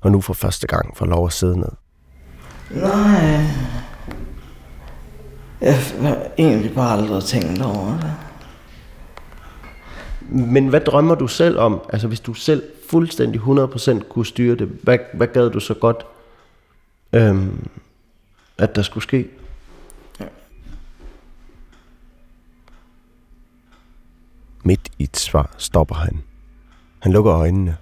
og 0.00 0.12
nu 0.12 0.20
for 0.20 0.34
første 0.34 0.66
gang 0.66 0.96
får 0.96 1.06
lov 1.06 1.26
at 1.26 1.32
sidde 1.32 1.58
ned. 1.58 1.72
Nej. 2.70 3.44
Jeg 5.60 5.78
har 6.00 6.26
egentlig 6.38 6.74
bare 6.74 6.98
aldrig 6.98 7.22
tænkt 7.22 7.62
over 7.62 8.00
det. 8.00 8.14
Men 10.30 10.68
hvad 10.68 10.80
drømmer 10.80 11.14
du 11.14 11.26
selv 11.26 11.58
om? 11.58 11.80
Altså 11.92 12.08
hvis 12.08 12.20
du 12.20 12.34
selv 12.34 12.62
fuldstændig 12.90 13.40
100% 13.40 14.08
kunne 14.08 14.26
styre 14.26 14.56
det, 14.56 14.68
hvad, 14.82 14.98
hvad 15.14 15.26
gad 15.26 15.50
du 15.50 15.60
så 15.60 15.74
godt, 15.74 16.06
øhm, 17.12 17.68
at 18.58 18.76
der 18.76 18.82
skulle 18.82 19.04
ske? 19.04 19.28
Ja. 20.20 20.24
Midt 24.62 24.88
i 24.98 25.02
et 25.02 25.16
svar 25.16 25.54
stopper 25.58 25.94
han. 25.94 26.22
Han 26.98 27.12
lukker 27.12 27.34
øjnene. 27.34 27.76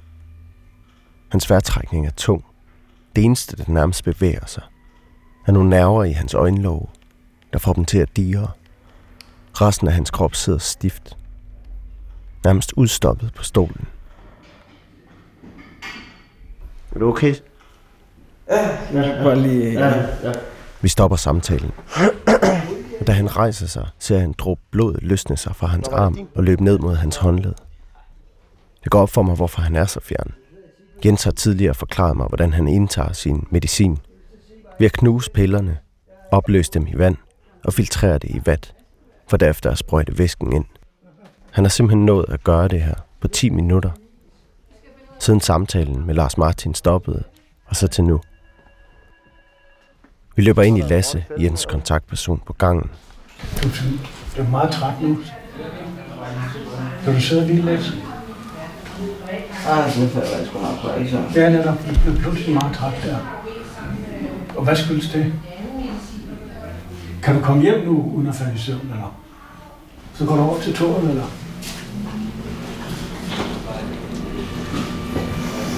Hans 1.28 1.50
vejrtrækning 1.50 2.06
er 2.06 2.11
tung. 2.11 2.45
Det 3.16 3.25
eneste, 3.25 3.56
der 3.56 3.64
nærmest 3.66 4.04
bevæger 4.04 4.47
sig, 4.47 4.62
er 5.47 5.52
nogle 5.52 5.71
nerver 5.71 6.04
i 6.04 6.12
hans 6.12 6.35
øjenlåg 6.35 6.90
der 7.56 7.60
får 7.60 7.72
dem 7.72 7.84
til 7.84 7.98
at 7.98 8.16
dire. 8.16 8.48
Resten 9.52 9.88
af 9.88 9.94
hans 9.94 10.10
krop 10.10 10.34
sidder 10.34 10.58
stift. 10.58 11.16
Nærmest 12.44 12.72
udstoppet 12.72 13.34
på 13.34 13.44
stolen. 13.44 13.86
Er 16.94 16.98
du 16.98 17.08
okay? 17.08 17.34
Jeg 18.92 19.20
bare 19.25 19.38
lige... 19.38 19.72
Ja, 19.72 19.88
ja. 20.22 20.32
Vi 20.80 20.88
stopper 20.88 21.16
samtalen. 21.16 21.72
Og 23.00 23.06
da 23.06 23.12
han 23.12 23.36
rejser 23.36 23.66
sig, 23.66 23.88
ser 23.98 24.18
han 24.18 24.34
dråbe 24.38 24.60
blod 24.70 24.98
løsne 25.02 25.36
sig 25.36 25.56
fra 25.56 25.66
hans 25.66 25.88
arm 25.88 26.28
og 26.34 26.44
løbe 26.44 26.64
ned 26.64 26.78
mod 26.78 26.94
hans 26.94 27.16
håndled. 27.16 27.54
Det 28.84 28.90
går 28.90 29.00
op 29.00 29.10
for 29.10 29.22
mig, 29.22 29.34
hvorfor 29.34 29.60
han 29.60 29.76
er 29.76 29.84
så 29.84 30.00
fjern. 30.00 30.34
Jens 31.04 31.25
har 31.25 31.30
tidligere 31.30 31.75
forklaret 31.75 32.16
mig, 32.16 32.26
hvordan 32.26 32.52
han 32.52 32.68
indtager 32.68 33.12
sin 33.12 33.46
medicin. 33.50 33.98
Ved 34.78 34.86
at 34.86 34.92
knuse 34.92 35.30
pillerne, 35.30 35.78
opløse 36.30 36.70
dem 36.72 36.86
i 36.86 36.98
vand 36.98 37.16
og 37.66 37.73
filtrere 37.73 38.18
det 38.18 38.30
i 38.30 38.40
vat, 38.44 38.75
for 39.28 39.37
derefter 39.37 39.70
at 39.70 39.78
sprøjte 39.78 40.18
væsken 40.18 40.52
ind. 40.52 40.64
Han 41.50 41.64
har 41.64 41.68
simpelthen 41.68 42.06
nået 42.06 42.25
at 42.28 42.44
gøre 42.44 42.68
det 42.68 42.80
her 42.80 42.94
på 43.20 43.28
10 43.28 43.50
minutter. 43.50 43.90
Siden 45.18 45.40
samtalen 45.40 46.06
med 46.06 46.14
Lars 46.14 46.38
Martin 46.38 46.75
stoppede, 46.75 47.23
og 47.66 47.76
så 47.76 47.88
til 47.88 48.04
nu. 48.04 48.20
Vi 50.37 50.42
løber 50.42 50.62
ind 50.62 50.78
i 50.78 50.80
Lasse, 50.80 51.25
Jens 51.40 51.66
kontaktperson 51.66 52.42
på 52.46 52.52
gangen. 52.52 52.90
Du, 53.62 53.68
du 54.37 54.42
er 54.42 54.49
meget 54.49 54.70
træt 54.70 55.02
nu. 55.02 55.18
Kan 57.04 57.14
du 57.14 57.20
sidde 57.20 57.42
og 57.42 57.46
hvile 57.46 57.64
lidt? 57.64 57.94
Ej, 59.68 59.85
det 59.85 60.11
falder 60.11 60.38
jeg 60.38 60.46
sgu 60.46 60.58
nok 60.58 60.80
på, 60.82 60.99
ikke 60.99 61.11
så? 61.11 61.40
Ja, 61.40 61.49
netop. 61.49 61.75
Du 61.78 62.00
bliver 62.00 62.16
pludselig 62.16 62.54
meget 62.54 62.76
træt 62.76 62.94
der. 63.04 63.16
Og 64.56 64.64
hvad 64.64 64.76
skyldes 64.76 65.12
det? 65.12 65.32
Kan 67.23 67.35
du 67.35 67.40
komme 67.40 67.62
hjem 67.62 67.85
nu, 67.85 68.12
uden 68.14 68.28
at 68.28 68.35
falde 68.35 68.52
i 68.54 68.58
søvn, 68.58 68.80
eller? 68.80 69.14
Så 70.14 70.25
går 70.25 70.37
du 70.37 70.42
over 70.42 70.61
til 70.61 70.75
toget, 70.75 71.11
eller? 71.11 71.25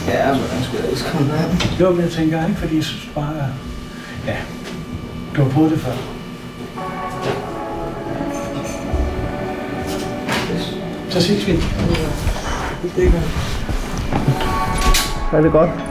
Ja, 0.09 0.33
men 0.33 0.41
jeg 0.41 0.65
skulle 0.65 0.85
ellers 0.85 1.11
komme 1.13 1.29
ned. 1.29 1.79
Jo, 1.81 1.91
men 1.91 2.01
jeg 2.01 2.11
tænker 2.11 2.47
ikke, 2.47 2.61
fordi 2.61 2.77
jeg 2.77 2.85
synes 2.85 3.11
bare. 3.15 3.35
Ja, 4.27 4.37
du 5.37 5.43
har 5.43 5.51
prøvet 5.51 5.71
det 5.71 5.81
før. 5.81 5.93
Så 11.11 11.23
ses 11.23 11.47
vi. 11.47 11.53
Er 15.33 15.41
det 15.41 15.53
godt? 15.53 15.88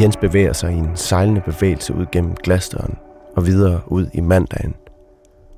Jens 0.00 0.16
bevæger 0.16 0.52
sig 0.52 0.72
i 0.72 0.76
en 0.76 0.96
sejlende 0.96 1.40
bevægelse 1.40 1.94
ud 1.94 2.06
gennem 2.12 2.34
glasdøren 2.34 2.98
og 3.36 3.46
videre 3.46 3.80
ud 3.86 4.06
i 4.14 4.20
mandagen. 4.20 4.74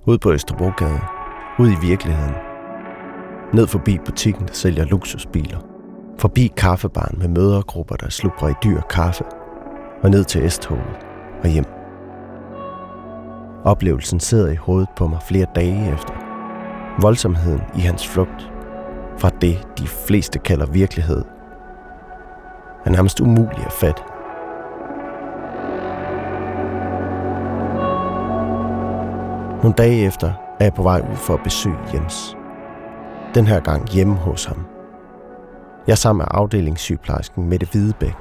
Ud 0.06 0.18
på 0.18 0.32
Østerbrogade. 0.32 1.00
Ud 1.58 1.68
i 1.68 1.86
virkeligheden. 1.86 2.34
Ned 3.52 3.66
forbi 3.66 3.98
butikken, 4.04 4.46
der 4.46 4.54
sælger 4.54 4.84
luksusbiler. 4.84 5.58
Forbi 6.18 6.52
kaffebaren 6.56 7.18
med 7.18 7.28
mødergrupper, 7.28 7.96
der 7.96 8.08
slubrer 8.08 8.48
i 8.48 8.54
dyr 8.64 8.80
kaffe. 8.80 9.24
Og 10.02 10.10
ned 10.10 10.24
til 10.24 10.50
S-toget 10.50 11.06
og 11.42 11.48
hjem. 11.48 11.64
Oplevelsen 13.64 14.20
sidder 14.20 14.52
i 14.52 14.56
hovedet 14.56 14.88
på 14.96 15.06
mig 15.06 15.18
flere 15.28 15.46
dage 15.54 15.92
efter. 15.94 16.14
Voldsomheden 17.00 17.62
i 17.76 17.80
hans 17.80 18.08
flugt 18.08 18.52
fra 19.18 19.30
det, 19.40 19.68
de 19.78 19.86
fleste 19.86 20.38
kalder 20.38 20.66
virkelighed, 20.66 21.24
er 22.84 22.90
nærmest 22.90 23.20
umulig 23.20 23.66
at 23.66 23.72
fatte. 23.72 24.02
Nogle 29.56 29.74
dage 29.78 30.06
efter 30.06 30.32
er 30.60 30.64
jeg 30.64 30.74
på 30.74 30.82
vej 30.82 31.00
ud 31.10 31.16
for 31.16 31.34
at 31.34 31.42
besøge 31.44 31.78
Jens. 31.94 32.36
Den 33.34 33.46
her 33.46 33.60
gang 33.60 33.88
hjemme 33.88 34.14
hos 34.14 34.44
ham. 34.44 34.66
Jeg 35.86 35.92
er 35.92 35.96
sammen 35.96 36.18
med 36.18 36.26
afdelingssygeplejersken 36.30 37.48
Mette 37.48 37.66
Hvidebæk. 37.72 38.16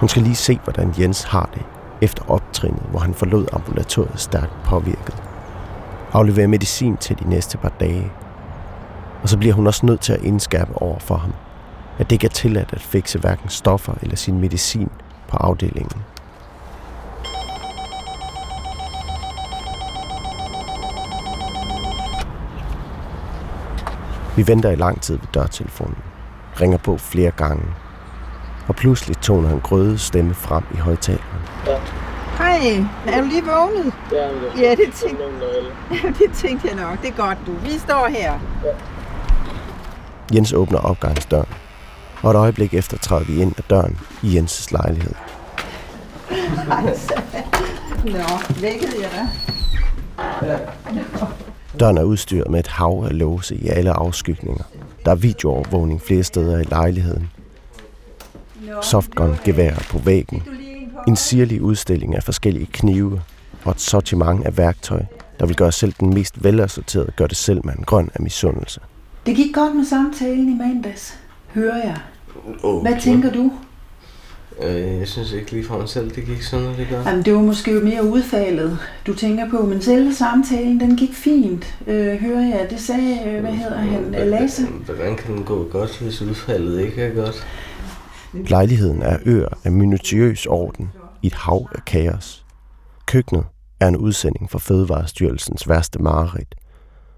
Hun 0.00 0.08
skal 0.08 0.22
lige 0.22 0.34
se, 0.34 0.60
hvordan 0.64 0.94
Jens 0.98 1.22
har 1.22 1.50
det 1.54 1.62
efter 2.00 2.30
optrinet, 2.30 2.82
hvor 2.90 2.98
han 2.98 3.14
forlod 3.14 3.46
ambulatoriet 3.52 4.20
stærkt 4.20 4.52
påvirket. 4.64 5.22
Afleverer 6.12 6.46
medicin 6.46 6.96
til 6.96 7.18
de 7.18 7.28
næste 7.28 7.58
par 7.58 7.72
dage. 7.80 8.12
Og 9.22 9.28
så 9.28 9.38
bliver 9.38 9.54
hun 9.54 9.66
også 9.66 9.86
nødt 9.86 10.00
til 10.00 10.12
at 10.12 10.22
indskærpe 10.22 10.82
over 10.82 10.98
for 10.98 11.16
ham, 11.16 11.32
at 11.98 12.10
det 12.10 12.12
ikke 12.12 12.26
er 12.26 12.30
tilladt 12.30 12.72
at 12.72 12.80
fikse 12.80 13.18
hverken 13.18 13.48
stoffer 13.48 13.94
eller 14.02 14.16
sin 14.16 14.40
medicin 14.40 14.90
på 15.28 15.36
afdelingen. 15.36 16.02
Vi 24.36 24.46
venter 24.46 24.70
i 24.70 24.74
lang 24.74 25.02
tid 25.02 25.18
ved 25.18 25.26
dørtelefonen, 25.34 25.98
ringer 26.60 26.78
på 26.78 26.98
flere 26.98 27.30
gange, 27.30 27.64
og 28.68 28.76
pludselig 28.76 29.16
toner 29.16 29.50
en 29.50 29.60
grøde 29.60 29.98
stemme 29.98 30.34
frem 30.34 30.64
i 30.74 30.76
højtaleren. 30.76 31.42
Hej, 32.38 32.84
er 33.06 33.20
du 33.20 33.26
lige 33.26 33.44
vågnet? 33.44 33.92
Ja, 34.58 34.70
det 34.70 34.92
tænkte, 34.94 35.24
det 36.24 36.32
tænkte 36.34 36.68
jeg 36.68 36.76
nok. 36.76 37.02
Det 37.02 37.08
er 37.08 37.16
godt, 37.16 37.38
du. 37.46 37.52
Vi 37.52 37.78
står 37.78 38.08
her. 38.08 38.38
Jens 40.34 40.52
åbner 40.52 40.78
opgangsdøren, 40.78 41.48
og 42.22 42.30
et 42.30 42.36
øjeblik 42.36 42.74
efter 42.74 42.98
træder 42.98 43.24
vi 43.24 43.42
ind 43.42 43.54
ad 43.58 43.62
døren 43.70 43.98
i 44.22 44.38
Jens' 44.38 44.68
lejlighed. 44.70 45.14
Nå, 48.04 48.38
vækkede 48.60 48.92
jeg 49.02 49.10
dig? 49.12 49.28
Døren 51.80 51.98
er 51.98 52.02
udstyret 52.02 52.50
med 52.50 52.60
et 52.60 52.66
hav 52.66 53.04
af 53.10 53.18
låse 53.18 53.56
i 53.56 53.68
alle 53.68 53.90
afskygninger. 53.90 54.64
Der 55.04 55.10
er 55.10 55.14
videoovervågning 55.14 56.02
flere 56.02 56.22
steder 56.22 56.58
i 56.58 56.64
lejligheden. 56.64 57.30
Softgun-geværer 58.82 59.82
på 59.90 59.98
væggen. 59.98 60.42
En 61.08 61.16
sirlig 61.16 61.62
udstilling 61.62 62.16
af 62.16 62.22
forskellige 62.22 62.66
knive 62.72 63.22
og 63.64 63.70
et 63.70 63.80
sortiment 63.80 64.44
af 64.46 64.56
værktøj, 64.56 65.02
der 65.40 65.46
vil 65.46 65.56
gøre 65.56 65.72
selv 65.72 65.94
den 66.00 66.14
mest 66.14 66.44
velassorterede 66.44 67.12
gør 67.16 67.26
det 67.26 67.36
selv 67.36 67.60
mand 67.64 67.84
grøn 67.84 68.10
af 68.14 68.20
misundelse. 68.20 68.80
Det 69.26 69.36
gik 69.36 69.54
godt 69.54 69.76
med 69.76 69.84
samtalen 69.84 70.48
i 70.48 70.54
mandags, 70.54 71.18
hører 71.54 71.76
jeg. 71.76 71.96
Okay. 72.62 72.90
Hvad 72.90 73.00
tænker 73.00 73.32
du? 73.32 73.52
Øh, 74.62 74.98
jeg 74.98 75.08
synes 75.08 75.32
ikke 75.32 75.50
lige 75.50 75.64
for 75.64 75.78
mig 75.78 75.88
selv, 75.88 76.10
det 76.14 76.24
gik 76.24 76.42
sådan, 76.42 76.68
det 76.68 76.86
gør. 76.90 77.02
Jamen, 77.06 77.24
det 77.24 77.34
var 77.34 77.40
måske 77.40 77.72
jo 77.72 77.80
mere 77.80 78.04
udfaldet, 78.04 78.78
du 79.06 79.14
tænker 79.14 79.50
på, 79.50 79.66
men 79.66 79.82
selve 79.82 80.14
samtalen, 80.14 80.80
den 80.80 80.96
gik 80.96 81.14
fint, 81.14 81.76
øh, 81.86 82.16
hører 82.16 82.40
jeg. 82.40 82.66
Det 82.70 82.80
sagde, 82.80 83.20
øh, 83.26 83.40
hvad 83.40 83.52
hedder 83.52 83.78
han, 83.78 84.14
øh, 84.14 84.26
Lasse? 84.26 84.66
Hvordan 84.66 85.16
kan 85.16 85.34
den 85.34 85.44
gå 85.44 85.68
godt, 85.70 85.98
hvis 85.98 86.22
udfaldet 86.22 86.80
ikke 86.80 87.02
er 87.02 87.14
godt? 87.14 87.46
Lejligheden 88.32 89.02
er 89.02 89.18
øer 89.26 89.48
af 89.64 89.72
minutiøs 89.72 90.46
orden 90.46 90.90
i 91.22 91.26
et 91.26 91.34
hav 91.34 91.68
af 91.74 91.84
kaos. 91.84 92.44
Køkkenet 93.06 93.44
er 93.80 93.88
en 93.88 93.96
udsending 93.96 94.50
for 94.50 94.58
Fødevarestyrelsens 94.58 95.68
værste 95.68 96.02
mareridt, 96.02 96.54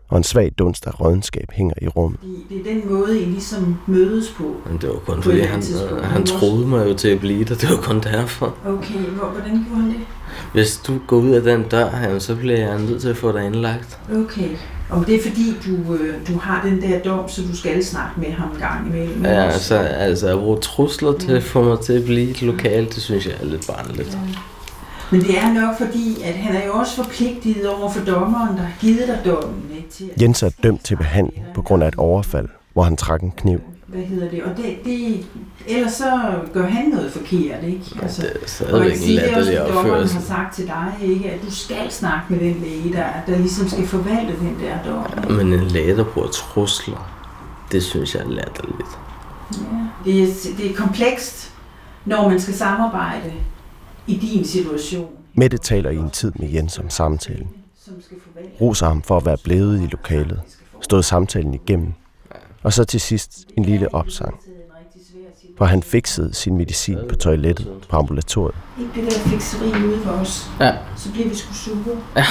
og 0.09 0.17
en 0.17 0.25
svag 0.25 0.53
dunst 0.59 0.87
af 0.87 1.01
rådenskab 1.01 1.51
hænger 1.53 1.75
i 1.83 1.89
rummet. 1.89 2.21
Det 2.49 2.61
er 2.61 2.75
den 2.75 2.93
måde, 2.93 3.21
I 3.21 3.25
ligesom 3.25 3.77
mødes 3.87 4.35
på. 4.37 4.57
Men 4.67 4.79
det 4.81 4.89
var 4.89 4.95
kun 4.95 5.23
fordi, 5.23 5.41
han, 5.41 5.63
han 6.03 6.27
troede 6.27 6.67
mig 6.67 6.89
jo 6.89 6.95
til 6.95 7.09
at 7.09 7.21
blive 7.21 7.45
der. 7.45 7.55
Det 7.55 7.71
var 7.71 7.77
kun 7.77 8.01
derfor. 8.01 8.55
Okay, 8.67 8.99
hvor, 8.99 9.27
hvordan 9.27 9.65
gjorde 9.65 9.81
han 9.81 9.91
det? 9.91 10.01
Hvis 10.53 10.77
du 10.77 10.99
går 11.07 11.17
ud 11.17 11.31
af 11.31 11.43
den 11.43 11.63
dør 11.63 11.91
her, 11.91 12.19
så 12.19 12.35
bliver 12.35 12.59
jeg 12.59 12.81
nødt 12.81 13.01
til 13.01 13.09
at 13.09 13.17
få 13.17 13.33
dig 13.33 13.47
indlagt. 13.47 13.99
Okay. 14.13 14.49
Om 14.91 15.05
det 15.05 15.15
er 15.15 15.23
fordi, 15.23 15.55
du, 15.67 15.95
øh, 15.95 16.15
du 16.29 16.39
har 16.39 16.69
den 16.69 16.83
der 16.83 16.99
dom, 16.99 17.29
så 17.29 17.43
du 17.43 17.57
skal 17.57 17.85
snakke 17.85 18.21
med 18.21 18.33
ham 18.33 18.51
en 18.51 18.59
gang 18.59 18.87
imellem? 18.87 19.25
Ja, 19.25 19.45
altså, 19.45 19.75
altså 19.75 20.29
at 20.29 20.39
bruge 20.39 20.59
trusler 20.59 21.13
til 21.13 21.33
at 21.33 21.43
få 21.43 21.63
mig 21.63 21.81
til 21.81 21.93
at 21.93 22.05
blive 22.05 22.31
et 22.31 22.43
lokal, 22.43 22.85
det 22.85 23.03
synes 23.03 23.27
jeg 23.27 23.35
er 23.41 23.45
lidt 23.45 23.67
barnligt. 23.67 24.19
Men 25.11 25.21
det 25.21 25.39
er 25.39 25.53
nok 25.53 25.79
fordi, 25.79 26.23
at 26.25 26.35
han 26.35 26.57
er 26.57 26.67
jo 26.67 26.73
også 26.73 26.97
forpligtet 27.05 27.69
over 27.69 27.91
for 27.91 28.05
dommeren, 28.05 28.57
der 28.57 28.63
har 28.63 28.73
givet 28.81 29.09
dig 29.09 29.21
dommen. 29.25 29.63
Ikke, 29.77 29.89
til 29.91 30.11
at- 30.15 30.23
Jens 30.23 30.43
er 30.43 30.51
dømt 30.63 30.85
til 30.85 30.97
behandling 30.97 31.45
på 31.55 31.63
grund 31.63 31.83
af 31.83 31.89
et 31.89 31.95
overfald, 31.95 32.49
hvor 32.73 32.83
han 32.83 32.97
trak 32.97 33.23
en 33.23 33.33
kniv. 33.37 33.61
Hvad 33.87 34.03
hedder 34.03 34.31
det? 34.31 34.43
Og 34.43 34.57
det, 34.57 34.65
det, 34.85 35.27
ellers 35.67 35.93
så 35.93 36.21
gør 36.53 36.67
han 36.67 36.89
noget 36.89 37.13
forkert, 37.13 37.65
ikke? 37.65 37.83
Altså, 38.03 38.23
Det 38.23 38.33
er 38.43 38.47
stadigvæk 38.49 38.93
en 39.05 39.19
er 39.19 39.23
latterlig 39.23 39.59
at 39.61 39.67
dommeren 39.69 39.91
opførsel. 39.91 40.17
har 40.19 40.25
sagt 40.27 40.55
til 40.55 40.67
dig, 40.67 40.93
ikke? 41.03 41.31
At 41.31 41.43
du 41.47 41.51
skal 41.55 41.91
snakke 41.91 42.25
med 42.29 42.39
den 42.41 42.57
læge, 42.63 42.93
der, 42.93 43.05
der 43.27 43.39
ligesom 43.39 43.69
skal 43.69 43.87
forvalte 43.87 44.33
den 44.41 44.57
der 44.63 44.93
dom. 44.93 45.33
Men 45.37 45.53
en 45.53 45.65
læge, 45.69 45.97
der 45.97 46.05
bruger 46.05 46.29
trusler, 46.29 47.11
det 47.73 47.83
synes 47.83 48.15
jeg 48.15 48.23
er 48.23 48.29
latterligt. 48.29 48.89
Det 50.05 50.23
er, 50.23 50.27
det 50.59 50.71
er 50.71 50.75
komplekst, 50.75 51.53
når 52.05 52.29
man 52.29 52.41
skal 52.41 52.55
samarbejde 52.55 53.33
i 54.09 54.15
din 54.17 54.45
situation. 54.45 55.09
Mette 55.35 55.59
taler 55.59 55.91
i 55.91 55.97
en 55.97 56.11
tid 56.11 56.33
med 56.35 56.49
Jens 56.49 56.79
om 56.79 56.91
samtalen. 56.91 57.49
Roser 58.61 58.87
ham 58.87 59.03
for 59.03 59.17
at 59.17 59.27
være 59.27 59.37
blevet 59.45 59.83
i 59.83 59.87
lokalet, 59.87 60.41
stået 60.81 61.05
samtalen 61.05 61.55
igennem, 61.55 61.93
og 62.63 62.73
så 62.73 62.85
til 62.85 63.01
sidst 63.01 63.47
en 63.57 63.65
lille 63.65 63.95
opsang. 63.95 64.35
For 65.59 65.65
han 65.65 65.83
fikset 65.83 66.37
sin 66.37 66.57
medicin 66.57 66.99
på 67.09 67.15
toilettet 67.15 67.69
på 67.91 67.97
ambulatoriet. 67.97 68.55
Ikke 68.81 68.91
det 68.95 69.13
der 69.13 69.19
fikseri 69.19 69.85
ude 69.85 70.01
for 70.05 70.11
os. 70.11 70.51
Ja. 70.61 70.73
Så 70.97 71.13
bliver 71.13 71.29
vi 71.29 71.35
sgu 71.35 71.55
sure. 71.55 71.97
Ja. 72.17 72.25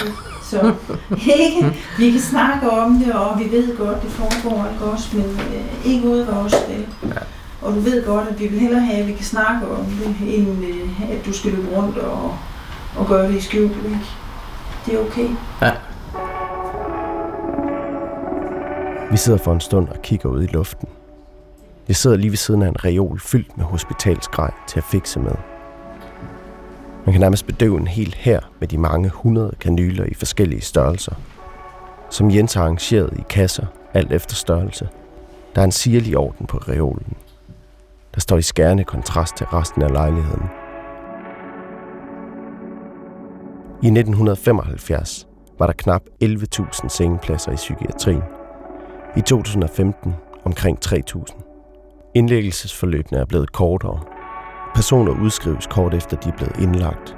Så 0.43 0.73
ikke, 1.11 1.77
vi 1.97 2.11
kan 2.11 2.19
snakke 2.21 2.69
om 2.69 2.99
det, 2.99 3.13
og 3.13 3.39
vi 3.39 3.51
ved 3.51 3.77
godt, 3.77 4.01
det 4.01 4.11
foregår 4.11 4.69
ikke 4.73 4.85
også, 4.85 5.17
men 5.17 5.25
øh, 5.25 5.85
ikke 5.85 6.07
ude 6.07 6.25
for 6.25 6.33
os. 6.33 6.51
Det. 6.51 6.87
Ja. 7.03 7.19
Og 7.67 7.73
du 7.75 7.79
ved 7.79 8.05
godt, 8.05 8.27
at 8.27 8.39
vi 8.39 8.47
vil 8.47 8.59
hellere 8.59 8.81
have, 8.81 8.99
at 8.99 9.07
vi 9.07 9.13
kan 9.13 9.25
snakke 9.25 9.67
om 9.67 9.85
det, 9.85 10.39
end 10.39 10.65
øh, 10.65 11.11
at 11.11 11.25
du 11.25 11.33
skal 11.33 11.51
løbe 11.51 11.67
rundt 11.75 11.97
og, 11.97 12.37
og 12.97 13.07
gøre 13.07 13.27
det 13.27 13.35
i 13.35 13.41
skjult. 13.41 13.75
Ikke? 13.75 13.99
Det 14.85 14.93
er 14.93 14.99
okay. 14.99 15.29
Ja. 15.61 15.71
Vi 19.11 19.17
sidder 19.17 19.39
for 19.39 19.53
en 19.53 19.59
stund 19.59 19.87
og 19.87 20.01
kigger 20.01 20.29
ud 20.29 20.43
i 20.43 20.47
luften. 20.47 20.87
Jeg 21.87 21.95
sidder 21.95 22.17
lige 22.17 22.29
ved 22.29 22.37
siden 22.37 22.61
af 22.61 22.67
en 22.67 22.85
reol 22.85 23.19
fyldt 23.19 23.57
med 23.57 23.65
hospitalsgrej 23.65 24.51
til 24.67 24.79
at 24.79 24.83
fikse 24.83 25.19
med. 25.19 25.35
Man 27.05 27.13
kan 27.13 27.21
nærmest 27.21 27.45
bedøve 27.47 27.79
en 27.79 27.87
hel 27.87 28.15
her 28.17 28.39
med 28.59 28.67
de 28.67 28.77
mange 28.77 29.09
hundrede 29.09 29.55
kanyler 29.59 30.05
i 30.05 30.13
forskellige 30.13 30.61
størrelser, 30.61 31.15
som 32.09 32.31
Jens 32.31 32.53
har 32.53 32.61
arrangeret 32.61 33.13
i 33.19 33.23
kasser, 33.29 33.65
alt 33.93 34.11
efter 34.11 34.35
størrelse. 34.35 34.89
Der 35.55 35.61
er 35.61 35.65
en 35.65 35.71
sirlig 35.71 36.17
orden 36.17 36.47
på 36.47 36.57
reolen. 36.57 37.13
Der 38.17 38.21
står 38.21 38.37
i 38.37 38.41
skærende 38.41 38.83
kontrast 38.83 39.35
til 39.35 39.45
resten 39.45 39.81
af 39.81 39.91
lejligheden. 39.91 40.43
I 43.83 43.87
1975 43.87 45.27
var 45.59 45.65
der 45.65 45.73
knap 45.73 46.01
11.000 46.23 46.89
sengepladser 46.89 47.51
i 47.51 47.55
psykiatrien. 47.55 48.21
I 49.17 49.21
2015 49.21 50.13
omkring 50.43 50.79
3.000. 50.85 52.11
Indlæggelsesforløbene 52.15 53.19
er 53.19 53.25
blevet 53.25 53.51
kortere. 53.51 53.99
Personer 54.75 55.21
udskrives 55.21 55.67
kort 55.67 55.93
efter 55.93 56.17
de 56.17 56.29
er 56.29 56.37
blevet 56.37 56.57
indlagt, 56.59 57.17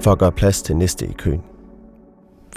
for 0.00 0.12
at 0.12 0.18
gøre 0.18 0.32
plads 0.32 0.62
til 0.62 0.76
næste 0.76 1.06
i 1.06 1.12
køen. 1.12 1.42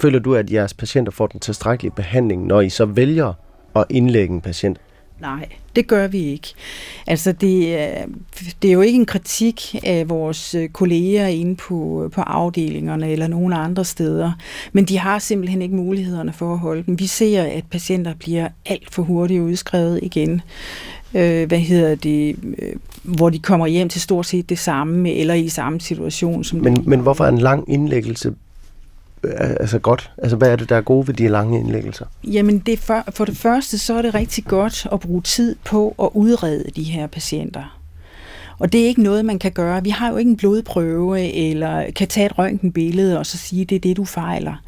Føler 0.00 0.18
du, 0.18 0.34
at 0.34 0.52
jeres 0.52 0.74
patienter 0.74 1.12
får 1.12 1.26
den 1.26 1.40
tilstrækkelige 1.40 1.94
behandling, 1.96 2.46
når 2.46 2.60
I 2.60 2.68
så 2.68 2.84
vælger 2.84 3.32
at 3.74 3.84
indlægge 3.90 4.34
en 4.34 4.40
patient? 4.40 4.80
Nej, 5.22 5.46
det 5.76 5.86
gør 5.86 6.06
vi 6.06 6.18
ikke. 6.18 6.48
Altså, 7.06 7.32
det 7.32 7.80
er, 7.80 8.04
det 8.62 8.68
er 8.68 8.72
jo 8.72 8.80
ikke 8.80 8.98
en 8.98 9.06
kritik 9.06 9.74
af 9.84 10.08
vores 10.08 10.54
øh, 10.54 10.68
kolleger 10.68 11.26
inde 11.26 11.56
på, 11.56 12.10
på 12.14 12.20
afdelingerne 12.20 13.10
eller 13.10 13.26
nogen 13.26 13.52
andre 13.52 13.84
steder, 13.84 14.32
men 14.72 14.84
de 14.84 14.98
har 14.98 15.18
simpelthen 15.18 15.62
ikke 15.62 15.76
mulighederne 15.76 16.32
for 16.32 16.52
at 16.52 16.58
holde 16.58 16.82
dem. 16.86 16.98
Vi 16.98 17.06
ser, 17.06 17.42
at 17.42 17.64
patienter 17.70 18.14
bliver 18.14 18.48
alt 18.66 18.94
for 18.94 19.02
hurtigt 19.02 19.40
udskrevet 19.40 20.00
igen. 20.02 20.42
Øh, 21.14 21.48
hvad 21.48 21.58
hedder 21.58 21.94
det? 21.94 22.36
Øh, 22.58 22.72
hvor 23.02 23.30
de 23.30 23.38
kommer 23.38 23.66
hjem 23.66 23.88
til 23.88 24.00
stort 24.00 24.26
set 24.26 24.48
det 24.48 24.58
samme, 24.58 25.12
eller 25.12 25.34
i 25.34 25.48
samme 25.48 25.80
situation. 25.80 26.44
Som 26.44 26.58
Men, 26.58 26.82
men 26.86 27.00
hvorfor 27.00 27.24
er 27.24 27.28
en 27.28 27.38
lang 27.38 27.72
indlæggelse 27.72 28.28
øh, 28.28 28.34
altså 29.24 29.78
godt? 29.78 30.10
Altså, 30.18 30.36
hvad 30.36 30.48
er 30.48 30.56
det, 30.56 30.68
der 30.68 30.76
er 30.76 30.80
gode 30.80 31.06
ved 31.06 31.14
de 31.14 31.28
lange 31.28 31.60
indlæggelser? 31.60 32.06
Jamen, 32.24 32.58
det 32.58 32.78
for, 32.78 33.04
for 33.10 33.24
det 33.24 33.36
første, 33.36 33.78
så 33.78 33.94
er 33.94 34.02
det 34.02 34.14
rigtig 34.14 34.44
godt 34.44 34.86
at 34.92 35.00
bruge 35.00 35.22
tid 35.22 35.56
på 35.64 35.94
at 36.02 36.08
udrede 36.14 36.64
de 36.76 36.82
her 36.82 37.06
patienter. 37.06 37.78
Og 38.58 38.72
det 38.72 38.82
er 38.82 38.86
ikke 38.86 39.02
noget, 39.02 39.24
man 39.24 39.38
kan 39.38 39.52
gøre. 39.52 39.82
Vi 39.82 39.90
har 39.90 40.10
jo 40.10 40.16
ikke 40.16 40.30
en 40.30 40.36
blodprøve, 40.36 41.32
eller 41.32 41.90
kan 41.90 42.08
tage 42.08 42.26
et 42.26 42.38
røntgenbillede 42.38 43.18
og 43.18 43.26
så 43.26 43.38
sige, 43.38 43.64
det 43.64 43.76
er 43.76 43.80
det, 43.80 43.96
du 43.96 44.04
fejler. 44.04 44.62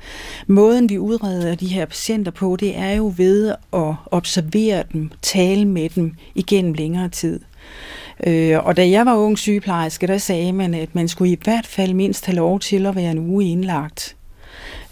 Måden, 0.47 0.91
vi 0.91 0.99
udreder 0.99 1.55
de 1.55 1.67
her 1.67 1.87
patienter 1.87 2.33
på, 2.33 2.57
det 2.61 2.79
er 2.79 2.91
jo 2.91 3.13
ved 3.17 3.55
at 3.73 3.95
observere 4.07 4.85
dem, 4.93 5.11
tale 5.23 5.65
med 5.65 5.89
dem 5.89 6.15
igennem 6.35 6.73
længere 6.73 7.09
tid. 7.09 7.41
Øh, 8.27 8.67
og 8.67 8.77
da 8.77 8.89
jeg 8.89 9.07
var 9.07 9.17
ung 9.17 9.39
sygeplejerske, 9.39 10.07
der 10.07 10.19
sagde 10.19 10.53
man, 10.53 10.75
at 10.75 10.95
man 10.95 11.09
skulle 11.09 11.33
i 11.33 11.39
hvert 11.45 11.67
fald 11.67 11.95
mindst 11.95 12.27
have 12.27 12.37
lov 12.37 12.61
til 12.61 12.87
at 12.87 12.97
være 12.97 13.11
en 13.11 13.19
uge 13.19 13.45
indlagt 13.45 14.17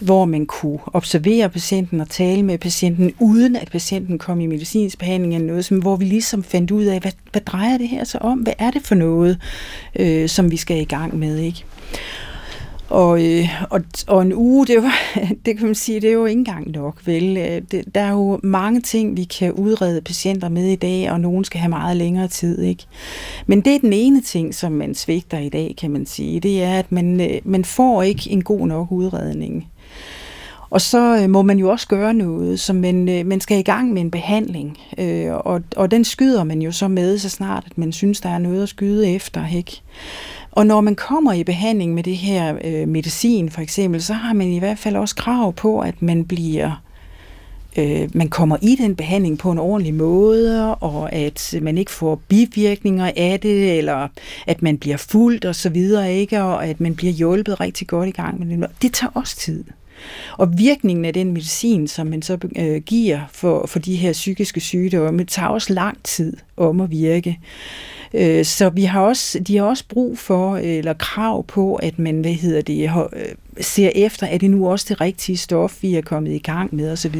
hvor 0.02 0.24
man 0.24 0.46
kunne 0.46 0.78
observere 0.86 1.48
patienten 1.48 2.00
og 2.00 2.08
tale 2.08 2.42
med 2.42 2.58
patienten, 2.58 3.12
uden 3.20 3.56
at 3.56 3.70
patienten 3.70 4.18
kom 4.18 4.40
i 4.40 4.46
medicinsk 4.46 4.98
behandling 4.98 5.34
eller 5.34 5.46
noget, 5.46 5.64
som, 5.64 5.78
hvor 5.78 5.96
vi 5.96 6.04
ligesom 6.04 6.42
fandt 6.42 6.70
ud 6.70 6.84
af, 6.84 7.00
hvad, 7.00 7.12
hvad 7.32 7.40
drejer 7.40 7.78
det 7.78 7.88
her 7.88 8.04
så 8.04 8.18
om? 8.18 8.38
Hvad 8.38 8.52
er 8.58 8.70
det 8.70 8.82
for 8.82 8.94
noget, 8.94 9.38
øh, 9.96 10.28
som 10.28 10.50
vi 10.50 10.56
skal 10.56 10.80
i 10.80 10.84
gang 10.84 11.18
med? 11.18 11.38
ikke? 11.38 11.64
Og, 12.92 13.24
øh, 13.24 13.48
og, 13.70 13.80
og 14.06 14.22
en 14.22 14.32
uge, 14.34 14.66
det, 14.66 14.82
var, 14.82 14.94
det 15.46 15.56
kan 15.58 15.66
man 15.66 15.74
sige, 15.74 16.00
det 16.00 16.08
er 16.08 16.12
jo 16.12 16.26
ikke 16.26 16.38
engang 16.38 16.70
nok, 16.70 17.06
vel? 17.06 17.36
Øh, 17.36 17.62
det, 17.70 17.94
der 17.94 18.00
er 18.00 18.10
jo 18.10 18.40
mange 18.42 18.80
ting, 18.80 19.16
vi 19.16 19.24
kan 19.24 19.52
udrede 19.52 20.00
patienter 20.00 20.48
med 20.48 20.66
i 20.66 20.76
dag, 20.76 21.10
og 21.10 21.20
nogen 21.20 21.44
skal 21.44 21.60
have 21.60 21.68
meget 21.68 21.96
længere 21.96 22.28
tid, 22.28 22.62
ikke? 22.62 22.84
Men 23.46 23.60
det 23.60 23.74
er 23.74 23.78
den 23.78 23.92
ene 23.92 24.20
ting, 24.20 24.54
som 24.54 24.72
man 24.72 24.94
svigter 24.94 25.38
i 25.38 25.48
dag, 25.48 25.74
kan 25.78 25.90
man 25.90 26.06
sige. 26.06 26.40
Det 26.40 26.62
er, 26.62 26.78
at 26.78 26.92
man, 26.92 27.20
øh, 27.20 27.40
man 27.44 27.64
får 27.64 28.02
ikke 28.02 28.30
en 28.30 28.44
god 28.44 28.66
nok 28.66 28.92
udredning. 28.92 29.71
Og 30.72 30.80
så 30.80 31.18
øh, 31.22 31.30
må 31.30 31.42
man 31.42 31.58
jo 31.58 31.70
også 31.70 31.88
gøre 31.88 32.14
noget, 32.14 32.60
så 32.60 32.72
man, 32.72 33.08
øh, 33.08 33.26
man 33.26 33.40
skal 33.40 33.58
i 33.58 33.62
gang 33.62 33.92
med 33.92 34.02
en 34.02 34.10
behandling, 34.10 34.78
øh, 34.98 35.32
og, 35.32 35.62
og 35.76 35.90
den 35.90 36.04
skyder 36.04 36.44
man 36.44 36.62
jo 36.62 36.72
så 36.72 36.88
med, 36.88 37.18
så 37.18 37.28
snart 37.28 37.64
at 37.66 37.78
man 37.78 37.92
synes, 37.92 38.20
der 38.20 38.28
er 38.28 38.38
noget 38.38 38.62
at 38.62 38.68
skyde 38.68 39.10
efter, 39.10 39.46
ikke? 39.56 39.82
Og 40.52 40.66
når 40.66 40.80
man 40.80 40.94
kommer 40.94 41.32
i 41.32 41.44
behandling 41.44 41.94
med 41.94 42.02
det 42.02 42.16
her 42.16 42.58
øh, 42.64 42.88
medicin 42.88 43.50
for 43.50 43.60
eksempel, 43.60 44.02
så 44.02 44.12
har 44.12 44.32
man 44.32 44.48
i 44.48 44.58
hvert 44.58 44.78
fald 44.78 44.96
også 44.96 45.14
krav 45.14 45.52
på, 45.52 45.80
at 45.80 46.02
man 46.02 46.24
bliver 46.24 46.81
øh, 47.76 48.08
man 48.14 48.28
kommer 48.28 48.56
i 48.62 48.76
den 48.76 48.96
behandling 48.96 49.38
på 49.38 49.50
en 49.50 49.58
ordentlig 49.58 49.94
måde, 49.94 50.74
og 50.74 51.12
at 51.12 51.54
man 51.62 51.78
ikke 51.78 51.90
får 51.90 52.20
bivirkninger 52.28 53.12
af 53.16 53.40
det, 53.42 53.78
eller 53.78 54.08
at 54.46 54.62
man 54.62 54.78
bliver 54.78 54.96
fuldt 54.96 55.44
og 55.44 55.54
så 55.54 55.68
videre, 55.68 56.14
ikke? 56.14 56.42
og 56.42 56.66
at 56.66 56.80
man 56.80 56.94
bliver 56.94 57.12
hjulpet 57.12 57.60
rigtig 57.60 57.86
godt 57.86 58.08
i 58.08 58.12
gang 58.12 58.46
med 58.46 58.58
det. 58.58 58.70
Det 58.82 58.92
tager 58.92 59.10
også 59.14 59.36
tid. 59.36 59.64
Og 60.38 60.58
virkningen 60.58 61.04
af 61.04 61.14
den 61.14 61.32
medicin, 61.32 61.88
som 61.88 62.06
man 62.06 62.22
så 62.22 62.38
øh, 62.56 62.82
giver 62.82 63.20
for, 63.32 63.66
for 63.66 63.78
de 63.78 63.96
her 63.96 64.12
psykiske 64.12 64.60
sygdomme, 64.60 65.24
tager 65.24 65.48
også 65.48 65.72
lang 65.72 65.98
tid 66.04 66.36
om 66.56 66.80
at 66.80 66.90
virke. 66.90 67.38
Øh, 68.14 68.44
så 68.44 68.70
vi 68.70 68.84
har 68.84 69.00
også, 69.00 69.38
de 69.38 69.56
har 69.56 69.64
også 69.64 69.84
brug 69.88 70.18
for, 70.18 70.56
eller 70.56 70.92
krav 70.92 71.46
på, 71.46 71.74
at 71.74 71.98
man, 71.98 72.20
hvad 72.20 72.32
hedder 72.32 72.62
det, 72.62 72.90
ser 73.60 73.90
efter, 73.94 74.26
er 74.26 74.38
det 74.38 74.50
nu 74.50 74.70
også 74.70 74.86
det 74.88 75.00
rigtige 75.00 75.36
stof, 75.36 75.82
vi 75.82 75.94
er 75.94 76.02
kommet 76.02 76.32
i 76.32 76.38
gang 76.38 76.74
med 76.74 76.92
osv. 76.92 77.16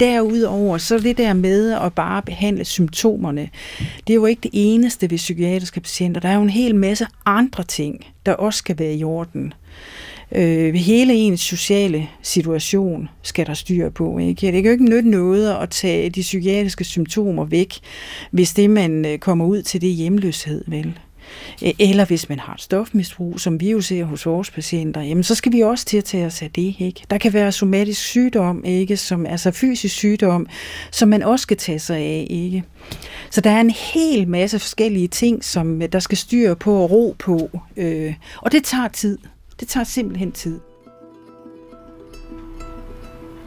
Derudover, 0.00 0.78
så 0.78 0.98
det 0.98 1.18
der 1.18 1.32
med 1.32 1.72
at 1.72 1.92
bare 1.92 2.22
behandle 2.22 2.64
symptomerne, 2.64 3.48
det 3.78 4.12
er 4.12 4.14
jo 4.14 4.26
ikke 4.26 4.40
det 4.40 4.50
eneste 4.52 5.10
ved 5.10 5.18
psykiatriske 5.18 5.80
patienter. 5.80 6.20
Der 6.20 6.28
er 6.28 6.34
jo 6.34 6.42
en 6.42 6.50
hel 6.50 6.74
masse 6.74 7.06
andre 7.26 7.64
ting, 7.64 8.06
der 8.26 8.32
også 8.32 8.58
skal 8.58 8.78
være 8.78 8.94
i 8.94 9.04
orden 9.04 9.54
øh, 10.32 10.74
hele 10.74 11.14
ens 11.14 11.40
sociale 11.40 12.08
situation 12.22 13.08
skal 13.22 13.46
der 13.46 13.54
styr 13.54 13.90
på. 13.90 14.18
Ikke? 14.18 14.46
Det 14.46 14.52
kan 14.52 14.64
jo 14.64 14.70
ikke 14.70 14.90
nytte 14.90 15.10
noget 15.10 15.54
at 15.54 15.70
tage 15.70 16.10
de 16.10 16.20
psykiatriske 16.20 16.84
symptomer 16.84 17.44
væk, 17.44 17.74
hvis 18.30 18.54
det 18.54 18.70
man 18.70 19.06
øh, 19.06 19.18
kommer 19.18 19.44
ud 19.44 19.62
til 19.62 19.80
det 19.80 19.90
er 19.90 19.94
hjemløshed, 19.94 20.64
vel? 20.66 20.98
Øh, 21.64 21.72
eller 21.78 22.04
hvis 22.04 22.28
man 22.28 22.38
har 22.38 22.54
et 22.54 22.60
stofmisbrug, 22.60 23.40
som 23.40 23.60
vi 23.60 23.70
jo 23.70 23.80
ser 23.80 24.04
hos 24.04 24.26
vores 24.26 24.50
patienter, 24.50 25.00
jamen 25.00 25.24
så 25.24 25.34
skal 25.34 25.52
vi 25.52 25.60
også 25.60 25.84
til 25.84 25.96
at 25.96 26.04
tage 26.04 26.26
os 26.26 26.42
af 26.42 26.50
det. 26.50 26.74
Ikke? 26.78 27.02
Der 27.10 27.18
kan 27.18 27.32
være 27.32 27.52
somatisk 27.52 28.00
sygdom, 28.00 28.64
ikke? 28.64 28.96
Som, 28.96 29.26
altså 29.26 29.50
fysisk 29.50 29.94
sygdom, 29.94 30.46
som 30.90 31.08
man 31.08 31.22
også 31.22 31.42
skal 31.42 31.56
tage 31.56 31.78
sig 31.78 31.96
af. 31.96 32.26
Ikke? 32.30 32.64
Så 33.30 33.40
der 33.40 33.50
er 33.50 33.60
en 33.60 33.70
hel 33.70 34.28
masse 34.28 34.58
forskellige 34.58 35.08
ting, 35.08 35.44
som 35.44 35.82
øh, 35.82 35.88
der 35.92 35.98
skal 35.98 36.18
styre 36.18 36.56
på 36.56 36.74
og 36.74 36.90
ro 36.90 37.16
på. 37.18 37.60
Øh, 37.76 38.14
og 38.36 38.52
det 38.52 38.64
tager 38.64 38.88
tid. 38.88 39.18
Det 39.60 39.68
tager 39.68 39.84
simpelthen 39.84 40.32
tid. 40.32 40.60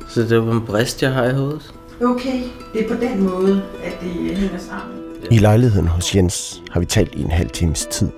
Så 0.09 0.21
det 0.21 0.47
var 0.47 0.51
en 0.51 0.65
brist, 0.65 1.03
jeg 1.03 1.13
har 1.13 1.25
i 1.25 1.33
hovedet? 1.33 1.76
Okay, 2.01 2.43
det 2.73 2.86
er 2.86 2.95
på 2.95 3.01
den 3.01 3.23
måde, 3.23 3.63
at 3.83 3.97
det 4.01 4.38
hænger 4.38 4.57
sammen. 4.57 5.03
I 5.31 5.38
lejligheden 5.38 5.88
hos 5.88 6.15
Jens 6.15 6.63
har 6.71 6.79
vi 6.79 6.86
talt 6.86 7.15
i 7.15 7.21
en 7.21 7.31
halv 7.31 7.49
times 7.49 7.86
tid. 7.86 8.10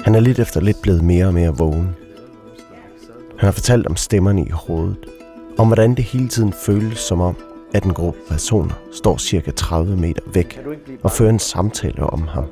Han 0.00 0.14
er 0.14 0.20
lidt 0.20 0.38
efter 0.38 0.60
lidt 0.60 0.82
blevet 0.82 1.02
mere 1.02 1.26
og 1.26 1.34
mere 1.34 1.56
vågen. 1.56 1.96
Han 3.38 3.46
har 3.46 3.50
fortalt 3.50 3.86
om 3.86 3.96
stemmerne 3.96 4.44
i 4.44 4.50
hovedet, 4.50 4.96
om 5.58 5.66
hvordan 5.66 5.94
det 5.94 6.04
hele 6.04 6.28
tiden 6.28 6.52
føles 6.52 6.98
som 6.98 7.20
om, 7.20 7.36
at 7.74 7.84
en 7.84 7.94
gruppe 7.94 8.20
personer 8.28 8.74
står 8.92 9.16
cirka 9.16 9.50
30 9.50 9.96
meter 9.96 10.22
væk 10.26 10.60
og 11.02 11.10
fører 11.10 11.30
en 11.30 11.38
samtale 11.38 12.02
om 12.02 12.28
ham. 12.28 12.44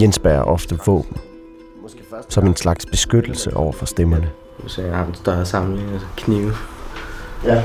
Jens 0.00 0.18
bærer 0.18 0.42
ofte 0.42 0.78
våben, 0.86 1.16
som 2.28 2.46
en 2.46 2.56
slags 2.56 2.86
beskyttelse 2.86 3.56
over 3.56 3.72
for 3.72 3.86
stemmerne. 3.86 4.30
Så 4.66 4.82
jeg 4.82 4.96
har 4.96 5.06
en 5.06 5.14
større 5.14 5.44
samling 5.44 5.90
af 5.94 6.00
knive. 6.16 6.52
Ja. 7.44 7.62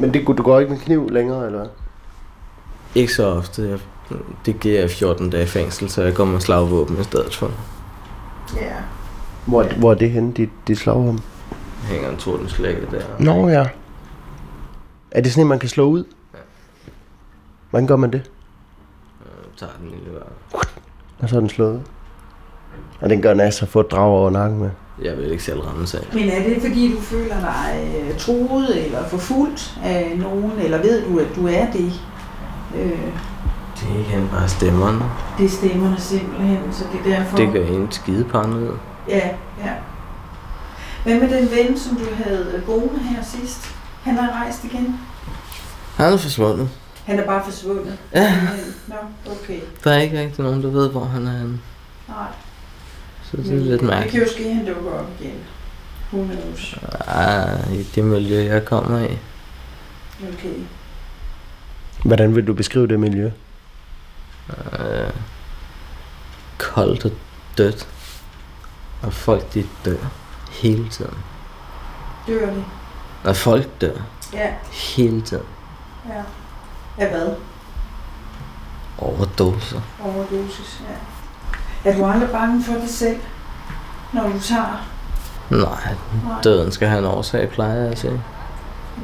Men 0.00 0.14
det, 0.14 0.26
du 0.26 0.42
går 0.42 0.58
ikke 0.60 0.72
med 0.72 0.80
kniv 0.80 1.10
længere, 1.10 1.46
eller 1.46 1.58
hvad? 1.58 1.68
Ikke 2.94 3.12
så 3.14 3.26
ofte. 3.26 3.68
Jeg, 3.68 3.78
Det 4.46 4.60
giver 4.60 4.88
14 4.88 5.30
dage 5.30 5.46
fængsel, 5.46 5.90
så 5.90 6.02
jeg 6.02 6.14
går 6.14 6.24
med 6.24 6.40
slagvåben 6.40 7.00
i 7.00 7.04
stedet 7.04 7.34
for. 7.34 7.50
Ja. 8.56 8.72
Hvor, 9.46 9.64
hvor 9.64 9.90
er 9.90 9.94
det 9.94 10.10
henne, 10.10 10.32
dit, 10.32 10.50
dit 10.68 10.78
slagvåben? 10.78 11.20
Hænger 11.82 12.10
en 12.10 12.16
tordenslægge 12.16 12.86
der. 12.90 13.02
Nå 13.18 13.48
ja. 13.48 13.66
Er 15.10 15.20
det 15.20 15.32
sådan 15.32 15.44
en, 15.44 15.48
man 15.48 15.58
kan 15.58 15.68
slå 15.68 15.84
ud? 15.84 16.04
Hvordan 17.70 17.86
gør 17.86 17.96
man 17.96 18.12
det? 18.12 18.30
Jeg 19.20 19.58
tager 19.58 19.72
den 19.80 19.88
lige 19.90 20.14
der. 20.14 20.58
Og 21.18 21.28
så 21.28 21.36
er 21.36 21.40
den 21.40 21.48
slået. 21.48 21.82
Og 23.00 23.10
den 23.10 23.22
gør 23.22 23.34
Nas 23.34 23.62
at 23.62 23.68
få 23.68 23.80
et 23.80 23.90
drag 23.90 24.04
over 24.06 24.30
nakken 24.30 24.58
med. 24.58 24.70
Jeg 25.02 25.16
vil 25.18 25.30
ikke 25.30 25.44
selv 25.44 25.60
ramme 25.60 25.86
sig. 25.86 26.00
Men 26.12 26.28
er 26.28 26.42
det 26.48 26.62
fordi, 26.62 26.92
du 26.94 27.00
føler 27.00 27.40
dig 27.40 27.94
øh, 28.10 28.18
truet 28.18 28.84
eller 28.86 29.08
forfulgt 29.08 29.78
af 29.84 30.12
nogen, 30.18 30.52
eller 30.58 30.82
ved 30.82 31.04
du, 31.04 31.18
at 31.18 31.26
du 31.36 31.46
er 31.46 31.66
det? 31.72 31.92
Øh, 32.76 32.90
Det 33.80 33.88
er 33.90 34.08
igen 34.08 34.28
bare 34.32 34.48
stemmerne. 34.48 35.04
det 35.38 35.44
er 35.44 35.50
stemmerne 35.50 36.00
simpelthen, 36.00 36.58
så 36.72 36.84
det 36.92 37.12
er 37.12 37.18
derfor... 37.18 37.36
Det 37.36 37.52
gør 37.52 37.66
en 37.66 37.92
skide 37.92 38.24
ud. 38.34 38.76
Ja, 39.08 39.28
ja. 39.64 39.72
Hvad 41.04 41.14
med 41.20 41.38
den 41.38 41.50
ven, 41.50 41.78
som 41.78 41.96
du 41.96 42.04
havde 42.24 42.62
boende 42.66 42.98
her 42.98 43.22
sidst? 43.22 43.74
Han 44.02 44.18
er 44.18 44.42
rejst 44.42 44.64
igen. 44.64 45.00
Han 45.96 46.12
er 46.12 46.16
forsvundet. 46.16 46.68
Han 47.04 47.18
er 47.18 47.26
bare 47.26 47.42
forsvundet. 47.44 47.98
Ja. 48.14 48.34
Nå, 48.86 48.94
okay. 49.30 49.60
Der 49.84 49.92
er 49.92 50.00
ikke 50.00 50.20
rigtig 50.20 50.44
nogen, 50.44 50.62
der 50.62 50.70
ved, 50.70 50.90
hvor 50.90 51.04
han 51.04 51.26
er 51.26 51.38
henne. 51.38 51.58
Nej. 52.08 52.16
Så 53.32 53.36
det 53.36 53.46
er 53.50 53.52
lidt 53.56 53.70
Det 53.70 53.78
kan 53.78 53.88
mærkeligt. 53.88 54.26
jo 54.26 54.32
ske, 54.32 54.44
at 54.48 54.54
han 54.54 54.66
dukker 54.66 54.92
op 54.92 55.06
igen. 55.20 55.34
Who 56.12 56.24
knows? 56.24 56.78
Ah, 57.06 57.72
i 57.74 57.82
det 57.82 58.04
miljø, 58.04 58.44
jeg 58.44 58.64
kommer 58.64 58.98
i. 59.00 59.18
Okay. 60.22 60.54
Hvordan 62.04 62.34
vil 62.34 62.46
du 62.46 62.54
beskrive 62.54 62.86
det 62.88 63.00
miljø? 63.00 63.30
Øh, 64.78 65.10
koldt 66.58 67.04
og 67.04 67.10
dødt. 67.58 67.88
Og 69.02 69.12
folk, 69.12 69.54
de 69.54 69.64
dør 69.84 69.96
hele 70.50 70.88
tiden. 70.88 71.14
Dør 72.26 72.46
det? 72.46 72.64
Og 73.24 73.36
folk 73.36 73.80
dør 73.80 73.96
Ja, 74.32 74.50
hele 74.72 75.22
tiden. 75.22 75.44
ja. 76.08 76.22
Af 77.04 77.10
hvad? 77.10 77.28
Overdoser. 78.98 79.80
Overdosis, 80.04 80.80
ja. 80.88 80.94
Er 81.84 81.96
du 81.96 82.04
aldrig 82.04 82.28
bange 82.30 82.62
for 82.64 82.72
det 82.74 82.88
selv, 82.90 83.16
når 84.12 84.22
du 84.22 84.40
tager? 84.40 84.88
Nej, 85.50 85.94
døden 86.44 86.72
skal 86.72 86.88
have 86.88 86.98
en 86.98 87.04
årsag, 87.04 87.48
plejer 87.48 87.74
jeg 87.82 87.90
at 87.92 87.98
sige. 87.98 88.20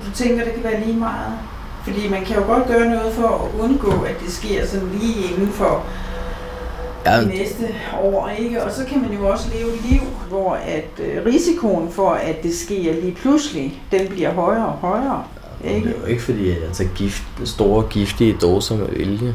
Du 0.06 0.10
tænker, 0.14 0.44
det 0.44 0.52
kan 0.54 0.64
være 0.64 0.80
lige 0.86 0.96
meget? 0.96 1.32
Fordi 1.84 2.08
man 2.08 2.24
kan 2.24 2.36
jo 2.36 2.42
godt 2.42 2.66
gøre 2.66 2.88
noget 2.90 3.12
for 3.14 3.28
at 3.28 3.60
undgå, 3.60 3.90
at 4.02 4.20
det 4.24 4.32
sker 4.32 4.66
sådan 4.66 4.88
lige 5.00 5.32
inden 5.34 5.48
for 5.52 5.84
Ja, 7.06 7.20
de 7.20 7.26
næste 7.26 7.68
år, 8.02 8.28
ikke? 8.38 8.62
Og 8.64 8.70
så 8.72 8.84
kan 8.84 9.00
man 9.02 9.12
jo 9.12 9.28
også 9.28 9.48
leve 9.54 9.74
et 9.74 9.80
liv, 9.90 10.00
hvor 10.28 10.54
at 10.54 10.90
øh, 10.98 11.26
risikoen 11.26 11.92
for, 11.92 12.10
at 12.10 12.42
det 12.42 12.54
sker 12.58 12.92
lige 12.92 13.14
pludselig, 13.14 13.82
den 13.92 14.08
bliver 14.08 14.34
højere 14.34 14.66
og 14.66 14.72
højere. 14.72 15.24
det 15.62 15.70
Ikke? 15.70 15.88
er 15.88 16.00
jo 16.00 16.06
ikke 16.06 16.22
fordi, 16.22 16.48
jeg 16.48 16.56
tager 16.72 16.90
gift, 16.94 17.22
store 17.44 17.84
giftige 17.90 18.36
doser 18.42 18.76
med 18.76 18.88
vilje. 18.88 19.34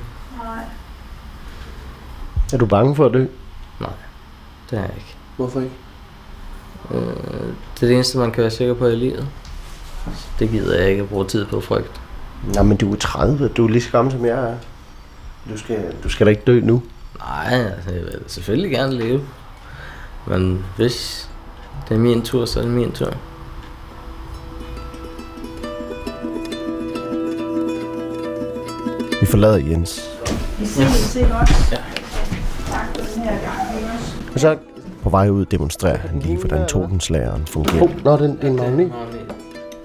Nej. 2.54 2.58
Er 2.58 2.58
du 2.58 2.66
bange 2.66 2.96
for 2.96 3.06
at 3.06 3.14
dø? 3.14 3.26
Det 4.70 4.80
er 4.80 4.82
jeg 4.82 4.92
ikke. 4.96 5.16
Hvorfor 5.36 5.60
ikke? 5.60 5.76
Øh, 6.92 6.98
det 7.74 7.84
er 7.84 7.88
det 7.88 7.92
eneste, 7.94 8.18
man 8.18 8.32
kan 8.32 8.42
være 8.42 8.52
sikker 8.52 8.74
på 8.74 8.88
i 8.88 8.96
livet. 8.96 9.28
Det 10.40 10.50
gider 10.50 10.80
jeg 10.80 10.90
ikke 10.90 11.04
at 11.04 11.10
bruge 11.10 11.28
tid 11.28 11.46
på 11.46 11.62
frygt. 11.62 12.02
Nej, 12.54 12.64
men 12.64 12.78
du 12.78 12.94
er 12.94 12.98
30. 12.98 13.48
Du 13.48 13.66
er 13.66 13.70
lige 13.70 13.82
så 13.82 13.92
gammel, 13.92 14.12
som 14.12 14.26
jeg 14.26 14.50
er. 14.50 14.56
Du 15.50 15.58
skal, 15.58 15.94
du 16.04 16.10
skal 16.10 16.26
da 16.26 16.30
ikke 16.30 16.44
dø 16.48 16.60
nu. 16.60 16.84
Nej, 17.20 17.72
altså, 17.76 17.90
jeg 17.92 18.02
vil 18.02 18.20
selvfølgelig 18.28 18.72
gerne 18.72 18.94
leve. 18.94 19.22
Men 20.28 20.66
hvis 20.76 21.30
det 21.90 21.96
er 21.96 22.00
min 22.00 22.22
tur, 22.22 22.46
så 22.46 22.60
er 22.60 22.64
det 22.64 22.72
min 22.72 22.92
tur. 22.92 23.14
Vi 29.20 29.26
forlader 29.26 29.58
Jens, 29.58 30.10
Vi 30.60 30.66
ses 30.66 31.16
ikke 31.16 31.36
også? 31.36 31.54
Ja. 31.72 31.93
Her 33.24 33.30
gang? 33.30 34.34
Og 34.34 34.40
så... 34.40 34.58
på 35.04 35.10
vej 35.10 35.30
ud 35.30 35.46
demonstrerer 35.46 35.98
han 35.98 36.20
lige, 36.20 36.38
hvordan 36.38 36.68
totenslageren 36.68 37.46
fungerer. 37.46 37.84
Oh, 37.84 38.04
nå, 38.04 38.18
den, 38.18 38.32
det 38.32 38.44
er 38.44 38.48
en 38.48 38.56
magnet. 38.56 38.94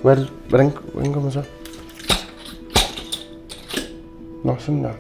Hvad 0.03 0.13
er 0.13 0.17
det? 0.17 0.33
Hvordan, 0.49 0.73
hvordan 0.93 1.13
går 1.13 1.21
man 1.21 1.33
så? 1.33 1.43
Nå, 4.45 4.57
sådan 4.59 4.85
der. 4.85 4.91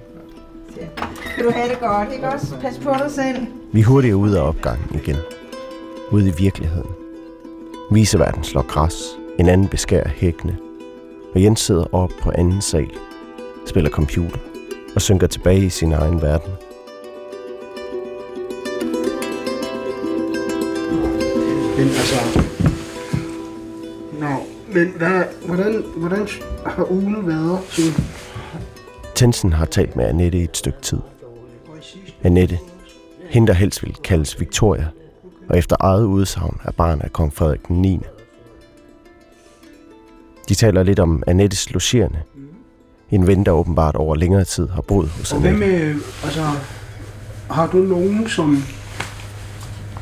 Skal 1.32 1.44
du 1.44 1.50
have 1.50 1.68
det 1.68 1.80
godt, 1.80 2.08
ikke 2.12 2.28
også? 2.28 2.56
Pas 2.60 2.78
på 2.78 2.90
dig 2.90 3.10
selv. 3.10 3.46
Vi 3.72 3.80
er 3.80 3.84
hurtigt 3.84 4.14
ud 4.14 4.30
af 4.32 4.48
opgangen 4.48 5.00
igen. 5.02 5.16
Ude 6.12 6.28
i 6.28 6.32
virkeligheden. 6.38 6.90
Viseverden 7.90 8.44
slår 8.44 8.62
græs, 8.62 8.94
en 9.38 9.48
anden 9.48 9.68
beskærer 9.68 10.08
hækkene, 10.08 10.56
og 11.34 11.42
Jens 11.42 11.60
sidder 11.60 11.94
op 11.94 12.10
på 12.20 12.32
anden 12.34 12.62
sal, 12.62 12.90
spiller 13.66 13.90
computer 13.90 14.38
og 14.94 15.02
synker 15.02 15.26
tilbage 15.26 15.64
i 15.64 15.68
sin 15.68 15.92
egen 15.92 16.22
verden. 16.22 16.52
Men 21.78 21.86
altså... 21.86 22.40
Nå, 24.20 24.26
men 24.72 24.92
hvad, 24.96 25.24
hvordan, 25.46 25.84
hvordan 25.96 26.28
har 26.66 26.90
ugen 26.90 27.26
været 27.26 27.58
siden? 27.68 28.04
Tensen 29.14 29.52
har 29.52 29.64
talt 29.64 29.96
med 29.96 30.04
Annette 30.04 30.38
i 30.38 30.42
et 30.42 30.56
stykke 30.56 30.80
tid. 30.82 30.98
Annette, 32.22 32.58
hende 33.28 33.48
der 33.48 33.52
helst 33.52 33.82
vil 33.82 33.94
kaldes 34.04 34.40
Victoria, 34.40 34.86
og 35.48 35.58
efter 35.58 35.76
eget 35.80 36.04
udsagn 36.04 36.60
er 36.64 36.70
barn 36.70 37.00
af 37.02 37.12
kong 37.12 37.34
Frederik 37.34 37.68
den 37.68 37.82
9. 37.82 38.00
De 40.48 40.54
taler 40.54 40.82
lidt 40.82 40.98
om 40.98 41.22
Annettes 41.26 41.70
logerende. 41.70 42.18
En 43.10 43.26
ven, 43.26 43.46
der 43.46 43.52
åbenbart 43.52 43.96
over 43.96 44.16
længere 44.16 44.44
tid 44.44 44.68
har 44.68 44.82
boet 44.82 45.08
hos 45.08 45.32
Og 45.32 45.40
hvad 45.40 45.50
Annette. 45.50 45.66
med, 45.66 46.02
altså, 46.24 46.44
har 47.50 47.66
du 47.66 47.78
nogen, 47.78 48.28
som... 48.28 48.62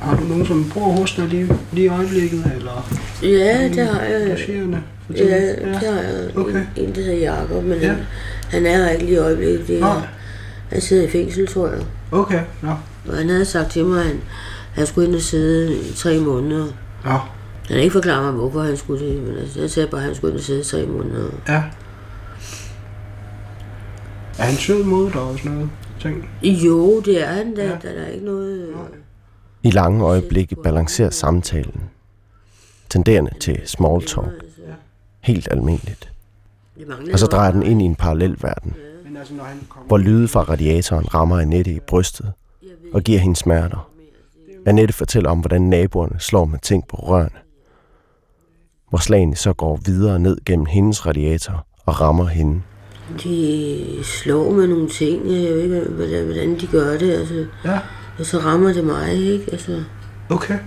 Har 0.06 0.16
du 0.16 0.24
nogen, 0.24 0.46
som 0.46 0.70
bor 0.74 0.80
hos 0.92 1.14
dig 1.14 1.28
lige, 1.28 1.48
lige 1.72 1.84
i 1.84 1.88
øjeblikket, 1.88 2.52
eller 2.56 2.88
Ja, 3.22 3.68
det 3.68 3.86
har 3.86 4.00
jeg. 4.00 4.28
logerende? 4.28 4.82
Ja, 5.10 5.24
eksempel? 5.54 5.74
det 5.80 5.88
har 5.88 6.00
jeg. 6.00 6.36
Okay. 6.36 6.64
En, 6.76 6.84
en 6.88 6.94
der 6.94 7.00
hedder 7.02 7.32
Jacob, 7.32 7.64
men 7.64 7.78
Ja. 7.80 7.86
han, 7.88 7.96
han 8.50 8.66
er 8.66 8.76
her 8.76 8.88
ikke 8.88 9.04
lige 9.04 9.14
i 9.14 9.18
øjeblikket. 9.18 9.66
Det 9.68 9.76
er, 9.76 9.80
Nej. 9.80 10.06
han 10.72 10.80
sidder 10.80 11.04
i 11.04 11.10
fængsel, 11.10 11.46
tror 11.46 11.68
jeg. 11.68 11.78
Okay, 12.12 12.40
nå. 12.62 12.70
Og 13.08 13.16
han 13.16 13.28
havde 13.28 13.44
sagt 13.44 13.70
til 13.70 13.84
mig, 13.84 14.00
at 14.00 14.06
han, 14.06 14.20
han 14.74 14.86
skulle 14.86 15.06
ind 15.08 15.14
og 15.16 15.20
sidde 15.22 15.74
i 15.74 15.92
tre 15.96 16.18
måneder. 16.20 16.64
Nå, 17.04 17.10
Han 17.10 17.20
har 17.76 17.76
ikke 17.76 17.92
forklaret 17.92 18.22
mig, 18.24 18.32
hvorfor 18.32 18.60
han 18.62 18.76
skulle 18.76 19.06
det, 19.06 19.22
men 19.22 19.36
altså, 19.38 19.60
jeg 19.60 19.70
sagde 19.70 19.88
bare, 19.88 20.00
at 20.00 20.06
han 20.06 20.14
skulle 20.14 20.30
ind 20.32 20.38
og 20.38 20.44
sidde 20.44 20.60
i 20.60 20.64
tre 20.64 20.86
måneder. 20.86 21.28
ja. 21.48 21.62
Er 24.38 24.42
han 24.42 24.54
sød 24.54 24.84
mod 24.84 25.10
dig 25.10 25.20
og 25.20 25.38
sådan 25.38 25.52
noget? 25.52 25.68
Ting? 26.00 26.28
Jo, 26.42 27.00
det 27.00 27.22
er 27.22 27.26
han 27.26 27.54
da. 27.54 27.62
Ja. 27.64 27.68
Ja. 27.70 27.76
Der 27.82 28.02
er 28.02 28.08
ikke 28.08 28.24
noget... 28.24 28.58
øh, 28.58 28.74
I 29.66 29.70
lange 29.70 30.04
øjeblikke 30.04 30.56
balancerer 30.56 31.10
samtalen, 31.10 31.80
tenderende 32.90 33.30
til 33.40 33.60
small 33.64 34.02
talk, 34.02 34.44
helt 35.20 35.48
almindeligt. 35.50 36.12
Og 37.12 37.18
så 37.18 37.26
drejer 37.26 37.50
den 37.52 37.62
ind 37.62 37.82
i 37.82 37.84
en 37.84 37.94
parallel 37.94 38.36
verden, 38.40 38.74
Men 39.04 39.16
altså, 39.16 39.34
når 39.34 39.44
han 39.44 39.60
kommer... 39.68 39.86
hvor 39.86 39.98
lyde 39.98 40.28
fra 40.28 40.40
radiatoren 40.40 41.14
rammer 41.14 41.38
Annette 41.40 41.70
i 41.70 41.80
brystet 41.80 42.32
og 42.92 43.02
giver 43.02 43.18
hende 43.18 43.36
smerter. 43.36 43.90
Annette 44.66 44.94
fortæller 44.94 45.30
om, 45.30 45.38
hvordan 45.38 45.62
naboerne 45.62 46.20
slår 46.20 46.44
med 46.44 46.58
ting 46.58 46.88
på 46.88 46.96
rørene. 46.96 47.38
Hvor 48.88 48.98
slagene 48.98 49.36
så 49.36 49.52
går 49.52 49.80
videre 49.84 50.18
ned 50.18 50.38
gennem 50.46 50.66
hendes 50.66 51.06
radiator 51.06 51.66
og 51.86 52.00
rammer 52.00 52.26
hende. 52.26 52.62
De 53.22 53.84
slår 54.02 54.50
med 54.50 54.66
nogle 54.66 54.88
ting, 54.88 55.26
jeg 55.26 55.54
ved 55.54 55.62
ikke, 55.62 55.90
hvordan, 55.90 56.24
hvordan 56.24 56.60
de 56.60 56.66
gør 56.66 56.98
det, 56.98 57.12
altså. 57.12 57.46
Ja, 57.64 57.80
Og 58.18 58.26
så 58.26 58.38
rammer 58.38 58.72
det 58.72 58.84
mig, 58.84 59.12
ikke? 59.14 59.44
Altså, 59.52 59.82
okay. 60.28 60.58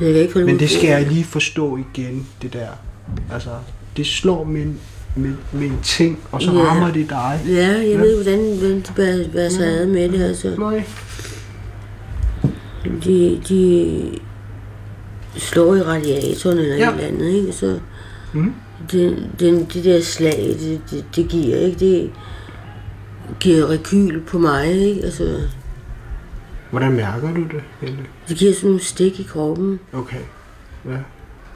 jeg 0.00 0.12
kan 0.12 0.22
ikke 0.22 0.32
holde 0.32 0.46
Men 0.46 0.54
ud 0.54 0.60
det 0.60 0.70
skal 0.70 0.88
jeg 0.88 1.06
lige 1.12 1.24
forstå 1.24 1.78
igen, 1.94 2.26
det 2.42 2.52
der. 2.52 2.66
Altså, 3.32 3.50
det 3.96 4.06
slår 4.06 4.44
med, 4.44 4.66
med 5.52 5.62
en 5.62 5.78
ting, 5.82 6.18
og 6.32 6.42
så 6.42 6.52
Ja. 6.52 6.58
rammer 6.58 6.92
det 6.92 7.10
dig. 7.10 7.40
Ja, 7.48 7.52
jeg 7.68 7.84
Ja. 7.86 7.96
ved, 7.96 8.14
hvordan, 8.22 8.56
hvordan 8.58 8.76
de 8.76 8.92
bærer, 8.96 9.28
bærer 9.32 9.48
sig 9.48 9.66
ad 9.66 9.86
med 9.86 10.08
det, 10.08 10.22
altså. 10.22 10.54
Nej. 10.58 10.84
De, 13.04 13.40
de 13.48 14.02
slår 15.36 15.74
i 15.74 15.82
radiatoren 15.82 16.58
eller 16.58 16.76
Ja. 16.76 16.82
ja. 16.82 16.88
et 16.90 16.94
eller 16.94 17.08
andet, 17.08 17.28
ikke? 17.40 17.52
Så 17.52 17.78
Mhm. 18.32 18.52
det, 18.92 19.26
det, 19.40 19.74
det 19.74 19.84
der 19.84 20.00
slag, 20.02 20.56
det, 20.60 20.80
det, 20.90 21.04
det 21.16 21.28
giver, 21.28 21.56
ikke? 21.56 21.78
Det 21.80 22.10
giver 23.40 23.70
rekyl 23.70 24.20
på 24.20 24.38
mig, 24.38 24.72
ikke? 24.72 25.04
Altså, 25.04 25.38
Hvordan 26.70 26.92
mærker 26.92 27.34
du 27.34 27.42
det? 27.42 27.62
Helle? 27.80 27.98
det 28.28 28.36
giver 28.36 28.54
sådan 28.54 28.66
nogle 28.68 28.82
stik 28.84 29.20
i 29.20 29.22
kroppen. 29.22 29.80
Okay. 29.92 30.20
Ja. 30.84 30.96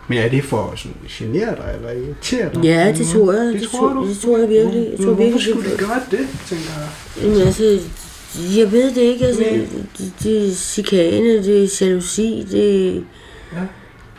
Men 0.09 0.18
er 0.18 0.29
det 0.29 0.44
for 0.44 0.72
sådan 0.77 0.96
genere 1.09 1.57
dig, 1.57 1.72
eller 1.77 1.90
irritere 1.90 2.50
dig? 2.55 2.64
Ja, 2.64 2.92
det 2.98 3.07
tror 3.07 3.33
jeg. 3.33 3.46
Det, 3.46 3.61
Det 3.61 3.68
tror 3.68 3.79
tror- 3.79 4.00
du? 4.03 4.09
det 4.09 4.18
tror 4.18 4.38
jeg 4.38 4.48
virkelig. 4.48 4.88
Jeg 4.90 4.98
tror 4.98 5.07
Men 5.07 5.18
virkelig, 5.18 5.31
Hvorfor 5.31 5.38
skulle 5.50 5.70
det- 5.70 5.79
gøre 5.79 6.00
det, 6.11 6.27
tænker 6.46 6.70
jeg? 6.79 6.88
Jamen 7.24 7.40
altså, 7.46 7.79
jeg 8.59 8.72
ved 8.72 8.94
det 8.94 9.00
ikke. 9.00 9.27
Altså, 9.27 9.42
Men- 9.53 9.88
det, 9.98 10.12
det 10.22 10.46
er 10.48 10.55
chikane, 10.55 11.37
det 11.44 11.64
er 11.64 11.87
jalousi, 11.87 12.46
det, 12.50 13.05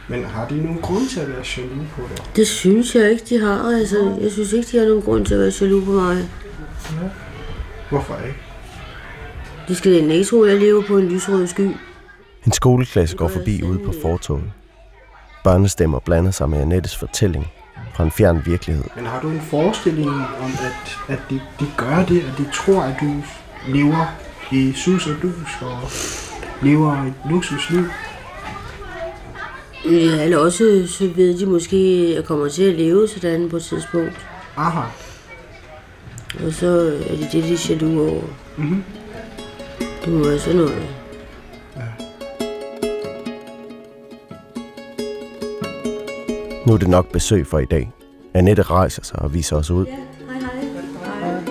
Men 0.10 0.23
har 0.25 0.47
de 0.47 0.63
nogen 0.63 0.81
grund 0.81 1.08
til 1.10 1.19
at 1.19 1.27
være 1.29 1.43
jaloux 1.58 1.88
på 1.95 2.01
dig? 2.15 2.25
det 2.36 2.47
synes 2.47 2.95
jeg 2.95 3.12
ikke, 3.12 3.23
de 3.29 3.39
har. 3.39 3.77
Altså, 3.79 4.17
jeg 4.21 4.31
synes 4.31 4.53
ikke, 4.53 4.67
de 4.71 4.77
har 4.77 4.86
nogen 4.86 5.01
grund 5.01 5.25
til 5.25 5.34
at 5.34 5.39
være 5.39 5.51
jaloux 5.62 5.86
på 5.86 5.91
mig. 5.91 6.29
Hvorfor 7.89 8.17
ikke? 8.27 8.38
De 9.67 9.75
skal 9.75 9.91
endelig 9.93 10.17
ikke 10.17 10.30
tro, 10.30 10.41
at 10.41 10.51
jeg 10.51 10.60
lever 10.60 10.84
på 10.88 10.97
en 10.97 11.08
lysrød 11.08 11.47
sky. 11.47 11.69
En 12.45 12.51
skoleklasse 12.51 13.17
går 13.17 13.28
forbi 13.28 13.63
ude 13.63 13.80
på 13.80 13.93
fortoget. 14.01 14.43
Børnestemmer 15.43 15.99
blander 15.99 16.32
sig 16.32 16.49
med 16.49 16.62
Annettes 16.62 16.97
fortælling 16.97 17.47
fra 17.95 18.04
en 18.04 18.12
fjern 18.12 18.41
virkelighed. 18.45 18.84
Men 18.95 19.06
har 19.06 19.21
du 19.21 19.30
en 19.30 19.41
forestilling 19.41 20.10
om, 20.10 20.51
at, 20.62 20.97
at 21.15 21.19
de, 21.30 21.41
de 21.60 21.65
gør 21.78 22.06
det, 22.06 22.19
at 22.19 22.38
de 22.38 22.45
tror, 22.54 22.82
at 22.82 22.95
du 23.01 23.23
lever 23.67 24.06
i 24.51 24.73
sus 24.75 25.08
og 25.08 25.15
dus 25.21 25.62
og 25.62 25.78
lever 26.62 26.91
et 27.04 27.13
luksusliv? 27.30 27.84
Ja, 29.86 30.23
eller 30.23 30.38
også 30.38 30.88
så 30.88 31.08
ved 31.15 31.39
de 31.39 31.45
måske, 31.45 31.75
at 32.10 32.15
jeg 32.15 32.23
kommer 32.23 32.49
til 32.49 32.63
at 32.63 32.75
leve 32.75 33.08
sådan 33.08 33.49
på 33.49 33.56
et 33.58 33.63
tidspunkt. 33.63 34.28
Aha. 34.58 34.82
Og 36.45 36.54
så 36.54 36.67
er 37.10 37.15
det 37.15 37.30
det, 37.32 37.43
de 37.43 37.54
er 37.54 37.65
jaloux 37.69 38.12
over. 38.12 38.21
Mhm. 38.58 38.84
Det 40.05 40.13
må 40.13 40.27
være 40.27 40.39
sådan 40.39 40.59
noget. 40.59 40.87
Nu 46.67 46.73
er 46.73 46.77
det 46.77 46.87
nok 46.87 47.11
besøg 47.11 47.47
for 47.47 47.59
i 47.59 47.65
dag. 47.65 47.91
Annette 48.33 48.61
rejser 48.61 49.03
sig 49.03 49.19
og 49.19 49.33
viser 49.33 49.55
os 49.55 49.71
ud. 49.71 49.85
Hej, 49.85 49.95
hej. 51.19 51.41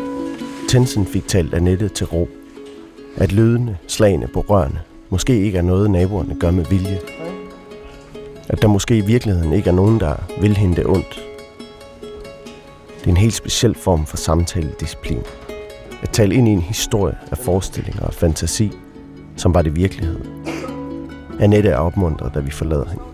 Tensen 0.68 1.06
fik 1.06 1.28
talt 1.28 1.54
Annette 1.54 1.88
til 1.88 2.06
ro. 2.06 2.28
At 3.16 3.32
lydende, 3.32 3.76
slagende, 3.88 4.26
berørende 4.26 4.80
måske 5.14 5.40
ikke 5.40 5.58
er 5.58 5.62
noget, 5.62 5.90
naboerne 5.90 6.36
gør 6.40 6.50
med 6.50 6.64
vilje. 6.64 7.00
At 8.48 8.62
der 8.62 8.68
måske 8.68 8.96
i 8.96 9.00
virkeligheden 9.00 9.52
ikke 9.52 9.68
er 9.68 9.74
nogen, 9.74 10.00
der 10.00 10.16
vil 10.40 10.56
hende 10.56 10.76
det 10.76 10.86
ondt. 10.86 11.20
Det 12.98 13.06
er 13.06 13.10
en 13.10 13.16
helt 13.16 13.34
speciel 13.34 13.74
form 13.74 14.06
for 14.06 14.16
samtaledisciplin. 14.16 15.22
Tale 16.14 16.34
ind 16.34 16.48
i 16.48 16.50
en 16.50 16.60
historie 16.60 17.14
af 17.30 17.38
forestillinger 17.38 18.02
og 18.02 18.14
fantasi, 18.14 18.72
som 19.36 19.54
var 19.54 19.62
det 19.62 19.76
virkelighed. 19.76 20.20
Annette 21.40 21.68
er 21.68 21.76
opmuntret, 21.76 22.34
da 22.34 22.40
vi 22.40 22.50
forlader 22.50 22.84
hende. 22.88 23.04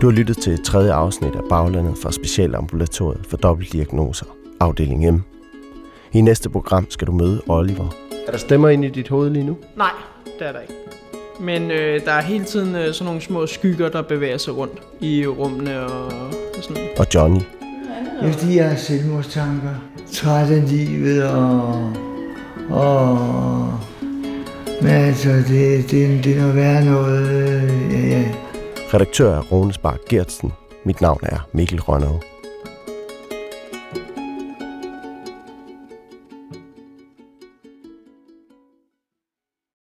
Du 0.00 0.06
har 0.06 0.12
lyttet 0.16 0.36
til 0.36 0.52
et 0.52 0.64
tredje 0.64 0.92
afsnit 0.92 1.34
af 1.34 1.40
Baglandet 1.48 1.98
fra 1.98 2.12
Specialambulatoriet 2.12 3.26
for 3.26 3.36
dobbeltdiagnoser, 3.36 4.26
afdeling 4.60 5.14
M. 5.14 5.20
I 6.12 6.20
næste 6.20 6.50
program 6.50 6.86
skal 6.90 7.06
du 7.06 7.12
møde 7.12 7.42
Oliver. 7.48 7.94
Er 8.26 8.30
der 8.30 8.38
stemmer 8.38 8.68
ind 8.68 8.84
i 8.84 8.88
dit 8.88 9.08
hoved 9.08 9.30
lige 9.30 9.44
nu? 9.46 9.56
Nej, 9.76 9.90
det 10.38 10.48
er 10.48 10.52
der 10.52 10.60
ikke. 10.60 10.74
Men 11.40 11.70
øh, 11.70 12.04
der 12.04 12.12
er 12.12 12.22
hele 12.22 12.44
tiden 12.44 12.74
øh, 12.74 12.94
sådan 12.94 13.04
nogle 13.04 13.20
små 13.20 13.46
skygger, 13.46 13.88
der 13.88 14.02
bevæger 14.02 14.38
sig 14.38 14.56
rundt 14.56 14.82
i 15.00 15.26
rummene 15.26 15.80
og 15.80 16.12
sådan. 16.62 16.88
og 16.98 17.06
Johnny. 17.14 17.40
Det 18.20 18.28
er 18.28 18.32
fordi, 18.32 18.56
jeg 18.56 18.68
har 18.68 18.76
selvmordstanker. 18.76 19.74
Træt 20.12 20.50
af 20.50 20.70
livet 20.70 21.24
og... 21.24 21.92
og 22.70 23.18
men 24.82 24.92
altså, 24.92 25.28
det, 25.28 25.90
det, 25.90 26.24
det 26.24 26.32
er 26.32 26.40
noget 26.40 26.56
værre 26.56 26.84
noget. 26.84 27.30
Øh, 27.30 27.92
ja, 27.92 27.98
ja. 27.98 28.24
Redaktør 28.94 29.38
er 29.38 29.40
Rune 29.40 29.72
Gertsen. 30.08 30.52
Mit 30.84 31.00
navn 31.00 31.20
er 31.22 31.48
Mikkel 31.52 31.80
Rønnow. 31.80 32.20